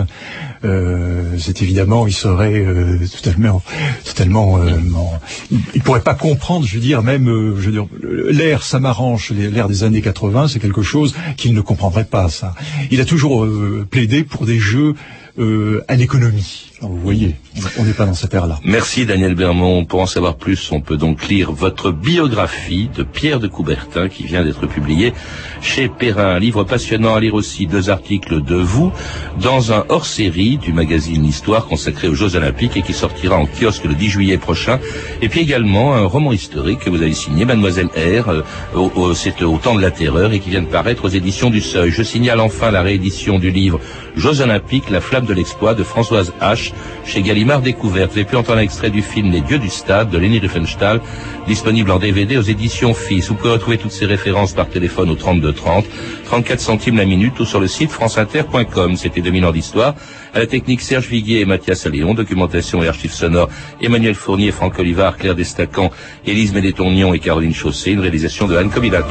Euh, 0.63 1.35
c'est 1.39 1.63
évidemment, 1.63 2.05
il 2.05 2.13
serait 2.13 2.59
euh, 2.63 2.99
totalement, 3.23 3.63
totalement. 4.05 4.59
euh, 4.59 4.77
en- 4.95 5.19
il, 5.49 5.57
il 5.73 5.81
pourrait 5.81 6.01
pas 6.01 6.13
comprendre. 6.13 6.63
Je 6.67 6.75
veux 6.75 6.79
dire, 6.81 7.01
même, 7.01 7.27
euh, 7.27 7.55
je 7.59 7.65
veux 7.65 7.71
dire, 7.71 7.87
l'ère, 8.29 8.61
ça 8.61 8.79
m'arrange. 8.79 9.31
L'ère 9.31 9.67
des 9.67 9.83
années 9.83 10.01
80, 10.03 10.47
c'est 10.49 10.59
quelque 10.59 10.83
chose 10.83 11.15
qu'il 11.37 11.55
ne 11.55 11.61
comprendrait 11.61 12.05
pas. 12.05 12.29
Ça. 12.29 12.53
Il 12.91 13.01
a 13.01 13.05
toujours 13.05 13.45
euh, 13.45 13.87
plaidé 13.89 14.23
pour 14.23 14.45
des 14.45 14.59
jeux 14.59 14.93
euh, 15.39 15.83
à 15.87 15.95
l'économie. 15.95 16.68
Alors, 16.81 16.91
Vous 16.93 17.01
voyez, 17.01 17.35
on 17.77 17.83
n'est 17.83 17.93
pas 17.93 18.05
dans 18.05 18.13
cette 18.13 18.33
ère-là. 18.33 18.57
Merci 18.63 19.05
Daniel 19.05 19.35
Bermond. 19.35 19.83
Pour 19.83 19.99
en 19.99 20.05
savoir 20.05 20.35
plus, 20.35 20.71
on 20.71 20.79
peut 20.79 20.95
donc 20.95 21.27
lire 21.27 21.51
votre 21.51 21.91
biographie 21.91 22.89
de 22.95 23.03
Pierre 23.03 23.41
de 23.41 23.47
Coubertin 23.47 24.07
qui 24.07 24.23
vient 24.23 24.45
d'être 24.45 24.65
publiée 24.65 25.13
chez 25.61 25.89
Perrin. 25.89 26.35
Un 26.35 26.39
livre 26.39 26.63
passionnant 26.63 27.15
à 27.15 27.19
lire 27.19 27.33
aussi, 27.33 27.67
deux 27.67 27.89
articles 27.89 28.41
de 28.41 28.55
vous 28.55 28.93
dans 29.41 29.73
un 29.73 29.83
hors-série 29.89 30.57
du 30.57 30.71
magazine 30.71 31.23
L'Histoire 31.23 31.65
consacré 31.65 32.07
aux 32.07 32.15
Jeux 32.15 32.37
Olympiques 32.37 32.77
et 32.77 32.81
qui 32.81 32.93
sortira 32.93 33.35
en 33.35 33.45
kiosque 33.45 33.83
le 33.83 33.95
10 33.95 34.09
juillet 34.09 34.37
prochain. 34.37 34.79
Et 35.21 35.27
puis 35.27 35.41
également 35.41 35.95
un 35.95 36.05
roman 36.05 36.31
historique 36.31 36.79
que 36.79 36.89
vous 36.89 37.01
avez 37.01 37.13
signé, 37.13 37.43
Mademoiselle 37.43 37.87
R, 37.87 38.29
euh, 38.29 39.13
c'est 39.15 39.41
au 39.43 39.57
temps 39.57 39.75
de 39.75 39.81
la 39.81 39.91
terreur 39.91 40.31
et 40.31 40.39
qui 40.39 40.49
vient 40.49 40.61
de 40.61 40.67
paraître 40.67 41.03
aux 41.03 41.09
éditions 41.09 41.49
du 41.49 41.59
Seuil. 41.59 41.91
Je 41.91 42.03
signale 42.03 42.39
enfin 42.39 42.71
la 42.71 42.83
réédition 42.83 43.37
du 43.37 43.51
livre 43.51 43.81
Jeux 44.15 44.41
Olympiques, 44.41 44.89
la 44.89 45.01
flamme 45.01 45.25
de 45.25 45.33
l'exploit 45.33 45.73
de 45.73 45.83
Françoise 45.83 46.33
H 46.41 46.68
chez 47.05 47.21
Gallimard 47.21 47.61
Découverte. 47.61 48.11
Vous 48.11 48.17
avez 48.17 48.25
pu 48.25 48.35
entendre 48.35 48.59
un 48.59 48.61
extrait 48.61 48.89
du 48.89 49.01
film 49.01 49.31
Les 49.31 49.41
Dieux 49.41 49.59
du 49.59 49.69
Stade 49.69 50.09
de 50.09 50.17
Leni 50.17 50.39
Riefenstahl, 50.39 51.01
disponible 51.47 51.91
en 51.91 51.99
DVD 51.99 52.37
aux 52.37 52.41
éditions 52.41 52.93
FIS. 52.93 53.27
Vous 53.29 53.35
pouvez 53.35 53.51
retrouver 53.51 53.77
toutes 53.77 53.91
ces 53.91 54.05
références 54.05 54.53
par 54.53 54.69
téléphone 54.69 55.09
au 55.09 55.15
32 55.15 55.53
30, 55.53 55.85
34 56.25 56.59
centimes 56.59 56.97
la 56.97 57.05
minute 57.05 57.39
ou 57.39 57.45
sur 57.45 57.59
le 57.59 57.67
site 57.67 57.91
franceinter.com. 57.91 58.95
C'était 58.95 59.21
2000 59.21 59.45
ans 59.45 59.51
d'histoire. 59.51 59.95
À 60.33 60.39
la 60.39 60.47
technique 60.47 60.81
Serge 60.81 61.07
Viguier 61.07 61.41
et 61.41 61.45
Mathias 61.45 61.85
Alléon, 61.85 62.13
documentation 62.13 62.83
et 62.83 62.87
archives 62.87 63.13
sonores 63.13 63.49
Emmanuel 63.81 64.15
Fournier, 64.15 64.51
Franck 64.51 64.77
Olivard, 64.79 65.17
Claire 65.17 65.35
Destacan, 65.35 65.91
Élise 66.25 66.53
Mélétonion 66.53 67.13
et 67.13 67.19
Caroline 67.19 67.53
Chaussé, 67.53 67.91
une 67.91 68.01
réalisation 68.01 68.47
de 68.47 68.55
Anne 68.55 68.69
Kobilac. 68.69 69.05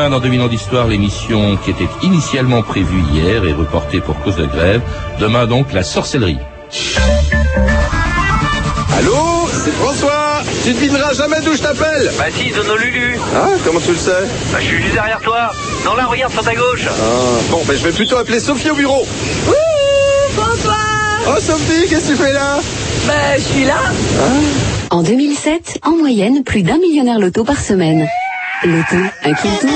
Demain, 0.00 0.08
dans 0.16 0.20
2000 0.20 0.40
ans 0.40 0.48
d'histoire, 0.48 0.86
l'émission 0.86 1.58
qui 1.62 1.72
était 1.72 1.88
initialement 2.02 2.62
prévue 2.62 3.02
hier 3.12 3.44
est 3.44 3.52
reportée 3.52 4.00
pour 4.00 4.18
cause 4.22 4.36
de 4.36 4.46
grève. 4.46 4.80
Demain 5.18 5.46
donc, 5.46 5.74
la 5.74 5.82
sorcellerie. 5.82 6.38
Allô 8.96 9.46
C'est 9.62 9.72
François 9.72 10.40
Tu 10.64 10.72
devineras 10.72 11.12
jamais 11.12 11.42
d'où 11.44 11.52
je 11.54 11.60
t'appelle 11.60 12.10
Bah 12.16 12.24
si, 12.34 12.48
Zono 12.50 12.78
Lulu. 12.78 13.18
Ah, 13.36 13.48
comment 13.62 13.78
tu 13.78 13.90
le 13.90 13.98
sais? 13.98 14.12
Bah 14.50 14.58
je 14.62 14.64
suis 14.68 14.80
juste 14.82 14.94
derrière 14.94 15.20
toi. 15.20 15.52
Non 15.84 15.94
là, 15.94 16.06
regarde 16.06 16.32
sur 16.32 16.44
ta 16.44 16.54
gauche. 16.54 16.86
Ah, 16.88 16.94
Bon, 17.50 17.60
ben 17.68 17.76
je 17.76 17.84
vais 17.84 17.92
plutôt 17.92 18.16
appeler 18.16 18.40
Sophie 18.40 18.70
au 18.70 18.74
bureau. 18.76 19.06
François 20.34 20.76
Oh 21.28 21.38
Sophie, 21.40 21.90
qu'est-ce 21.90 22.06
que 22.06 22.12
tu 22.12 22.16
fais 22.16 22.32
là? 22.32 22.58
Ben, 23.06 23.36
je 23.36 23.42
suis 23.42 23.64
là. 23.66 23.76
En 24.88 25.02
2007, 25.02 25.80
en 25.84 25.90
moyenne, 25.90 26.42
plus 26.42 26.62
d'un 26.62 26.78
millionnaire 26.78 27.18
loto 27.18 27.44
par 27.44 27.60
semaine. 27.60 28.08
Loto, 28.62 28.96
un 29.24 29.32
qui 29.32 29.48
tour. 29.58 29.70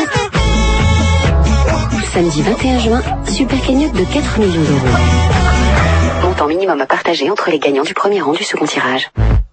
Samedi 2.13 2.43
21 2.43 2.79
juin, 2.81 3.03
super 3.27 3.59
cagnotte 3.63 3.95
de 3.95 4.05
4 4.05 4.39
millions 4.39 4.63
d'euros. 4.63 4.97
Montant 6.23 6.47
minimum 6.47 6.79
à 6.83 6.87
partager 6.87 7.31
entre 7.31 7.49
les 7.49 7.59
gagnants 7.59 7.85
du 7.85 7.95
premier 7.95 8.21
rang 8.21 8.33
du 8.33 8.45
second 8.45 8.67
tirage. 8.67 9.11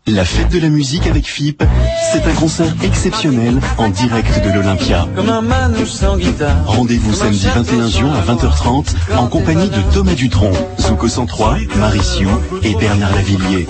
La 0.07 0.25
fête 0.25 0.49
de 0.49 0.59
la 0.59 0.69
musique 0.69 1.05
avec 1.05 1.27
FIP, 1.27 1.63
c'est 2.11 2.25
un 2.25 2.33
concert 2.33 2.73
exceptionnel 2.83 3.59
en 3.77 3.89
direct 3.89 4.43
de 4.43 4.51
l'Olympia. 4.51 5.07
Comme 5.15 5.29
un 5.29 5.41
manouche 5.41 5.91
sans 5.91 6.17
guitare. 6.17 6.57
Rendez-vous 6.65 7.13
samedi 7.13 7.45
21 7.53 7.87
juin 7.87 8.11
à 8.11 8.33
20h30 8.33 8.95
en 9.15 9.27
compagnie 9.27 9.69
de 9.69 9.93
Thomas 9.93 10.15
Dutronc, 10.15 10.53
Zuko 10.79 11.07
103, 11.07 11.57
Mauricio 11.77 12.29
et 12.63 12.73
Bernard 12.75 13.13
Lavillier. 13.13 13.67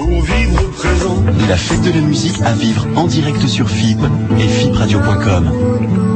La 1.50 1.58
fête 1.58 1.82
de 1.82 1.92
la 1.92 2.02
musique 2.02 2.42
à 2.46 2.54
vivre 2.54 2.88
en 2.96 3.08
direct 3.08 3.46
sur 3.48 3.70
FIP 3.70 4.00
et 4.40 4.48
fipradio.com. 4.48 6.11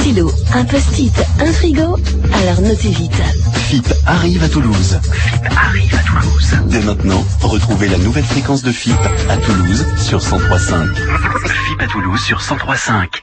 Un 0.00 0.02
stylo, 0.02 0.32
Un 0.54 0.64
post-it, 0.64 1.12
un 1.40 1.52
frigo 1.52 1.98
Alors 2.32 2.62
notez 2.62 2.88
vite. 2.88 3.20
FIP 3.52 3.86
arrive 4.06 4.42
à 4.42 4.48
Toulouse. 4.48 4.98
FIP 5.02 5.44
arrive 5.54 5.94
à 5.94 5.98
Toulouse. 5.98 6.56
Dès 6.68 6.80
maintenant, 6.80 7.22
retrouvez 7.42 7.86
la 7.86 7.98
nouvelle 7.98 8.24
fréquence 8.24 8.62
de 8.62 8.72
FIP 8.72 8.96
à 9.28 9.36
Toulouse 9.36 9.84
sur 9.98 10.20
103.5. 10.20 10.94
FIP 10.94 11.82
à 11.82 11.86
Toulouse 11.86 12.18
sur 12.18 12.40
103.5. 12.40 13.20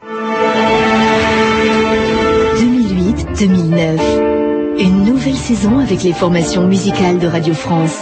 2008-2009. 2.60 4.78
Une 4.78 5.04
nouvelle 5.04 5.36
saison 5.36 5.80
avec 5.80 6.04
les 6.04 6.14
formations 6.14 6.68
musicales 6.68 7.18
de 7.18 7.28
Radio 7.28 7.56
France. 7.56 7.98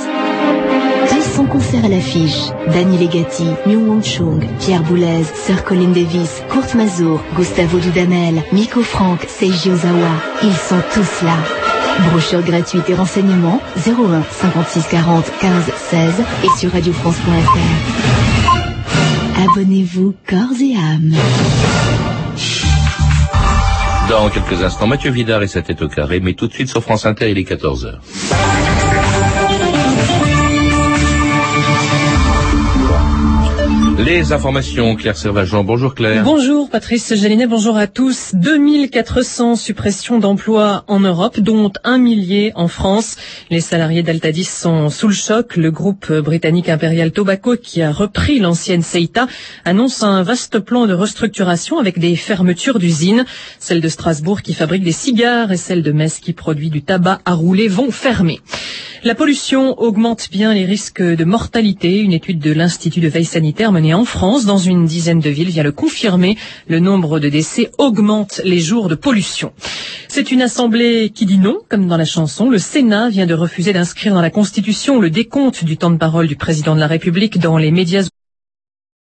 200 1.36 1.48
concerts 1.48 1.84
à 1.84 1.90
l'affiche. 1.90 2.50
Danny 2.68 2.98
Legati, 2.98 3.46
Myung 3.66 3.90
Wong 3.90 4.02
Chung, 4.02 4.48
Pierre 4.62 4.84
Boulez, 4.84 5.26
Sir 5.34 5.66
Colin 5.66 5.90
Davis, 5.90 6.42
Kurt 6.50 6.74
Mazur, 6.76 7.22
Gustavo 7.36 7.78
Dudamel, 7.78 8.42
Miko 8.54 8.82
Frank, 8.82 9.26
Seiji 9.28 9.70
Ozawa. 9.70 10.12
Ils 10.44 10.54
sont 10.54 10.82
tous 10.94 11.26
là. 11.26 11.36
Brochure 12.10 12.42
gratuite 12.42 12.90
et 12.90 12.96
renseignements 12.96 13.60
01 13.86 14.24
56 14.32 14.88
40 14.88 15.26
15 15.42 15.64
16 15.90 16.14
et 16.46 16.58
sur 16.58 16.72
radiofrance.fr. 16.72 17.22
Abonnez-vous 19.44 20.14
corps 20.26 20.56
et 20.62 20.78
âme. 20.78 21.16
Dans 24.10 24.30
quelques 24.30 24.64
instants, 24.64 24.88
Mathieu 24.88 25.12
Vidard 25.12 25.44
et 25.44 25.48
sa 25.48 25.62
tête 25.62 25.82
au 25.82 25.90
carré, 25.90 26.22
mais 26.22 26.34
tout 26.34 26.48
de 26.48 26.54
suite 26.54 26.70
sur 26.70 26.82
France 26.82 27.06
Inter, 27.06 27.30
il 27.30 27.38
est 27.38 27.50
14h. 27.50 28.85
Les 34.06 34.34
informations, 34.34 34.96
Claire 34.96 35.18
Servageant. 35.18 35.64
Bonjour 35.64 35.96
Claire. 35.96 36.24
Bonjour 36.24 36.70
Patrice 36.70 37.16
Gélinet, 37.16 37.48
bonjour 37.48 37.76
à 37.76 37.88
tous. 37.88 38.36
2400 38.36 39.56
suppressions 39.56 40.20
d'emplois 40.20 40.84
en 40.88 41.00
Europe, 41.00 41.40
dont 41.40 41.72
un 41.84 41.98
millier 41.98 42.52
en 42.54 42.68
France. 42.68 43.16
Les 43.50 43.62
salariés 43.62 44.04
d'Altadis 44.04 44.44
sont 44.44 44.92
sous 44.92 45.08
le 45.08 45.16
choc. 45.16 45.56
Le 45.56 45.72
groupe 45.72 46.14
britannique 46.14 46.70
Imperial 46.70 47.12
Tobacco, 47.12 47.56
qui 47.58 47.82
a 47.82 47.92
repris 47.92 48.38
l'ancienne 48.38 48.84
Seita, 48.84 49.26
annonce 49.66 50.04
un 50.04 50.22
vaste 50.22 50.60
plan 50.60 50.86
de 50.86 50.94
restructuration 50.94 51.80
avec 51.80 51.98
des 51.98 52.16
fermetures 52.16 52.78
d'usines. 52.78 53.26
Celle 53.58 53.82
de 53.82 53.90
Strasbourg 53.90 54.44
qui 54.44 54.54
fabrique 54.54 54.84
des 54.84 54.92
cigares 54.92 55.52
et 55.52 55.58
celle 55.58 55.82
de 55.82 55.92
Metz 55.92 56.20
qui 56.20 56.34
produit 56.34 56.70
du 56.70 56.84
tabac 56.84 57.22
à 57.26 57.34
rouler 57.34 57.68
vont 57.68 57.90
fermer. 57.90 58.40
La 59.04 59.14
pollution 59.14 59.80
augmente 59.80 60.30
bien 60.32 60.54
les 60.54 60.66
risques 60.66 61.02
de 61.02 61.24
mortalité. 61.26 62.00
Une 62.00 62.14
étude 62.14 62.40
de 62.40 62.52
l'Institut 62.52 63.02
de 63.02 63.08
veille 63.08 63.26
sanitaire 63.26 63.72
menée 63.72 63.95
en 63.96 64.06
France 64.06 64.46
dans 64.46 64.58
une 64.58 64.86
dizaine 64.86 65.20
de 65.20 65.30
villes 65.30 65.50
vient 65.50 65.64
le 65.64 65.72
confirmer. 65.72 66.38
Le 66.68 66.80
nombre 66.80 67.20
de 67.20 67.30
décès 67.30 67.72
augmente 67.78 68.42
les 68.44 68.60
jours 68.60 68.90
de 68.90 68.96
pollution. 68.96 69.54
C'est 70.08 70.32
une 70.32 70.42
assemblée 70.42 71.12
qui 71.14 71.26
dit 71.26 71.38
non, 71.38 71.58
comme 71.70 71.88
dans 71.88 71.98
la 71.98 72.06
chanson. 72.06 72.50
Le 72.50 72.58
Sénat 72.58 73.10
vient 73.10 73.26
de 73.26 73.34
refuser 73.34 73.74
d'inscrire 73.74 74.14
dans 74.14 74.22
la 74.22 74.30
Constitution 74.30 75.00
le 75.00 75.10
décompte 75.10 75.64
du 75.64 75.78
temps 75.78 75.92
de 75.92 75.98
parole 75.98 76.28
du 76.28 76.36
président 76.36 76.76
de 76.76 76.80
la 76.80 76.88
République 76.88 77.40
dans 77.40 77.58
les 77.58 77.72
médias 77.72 78.08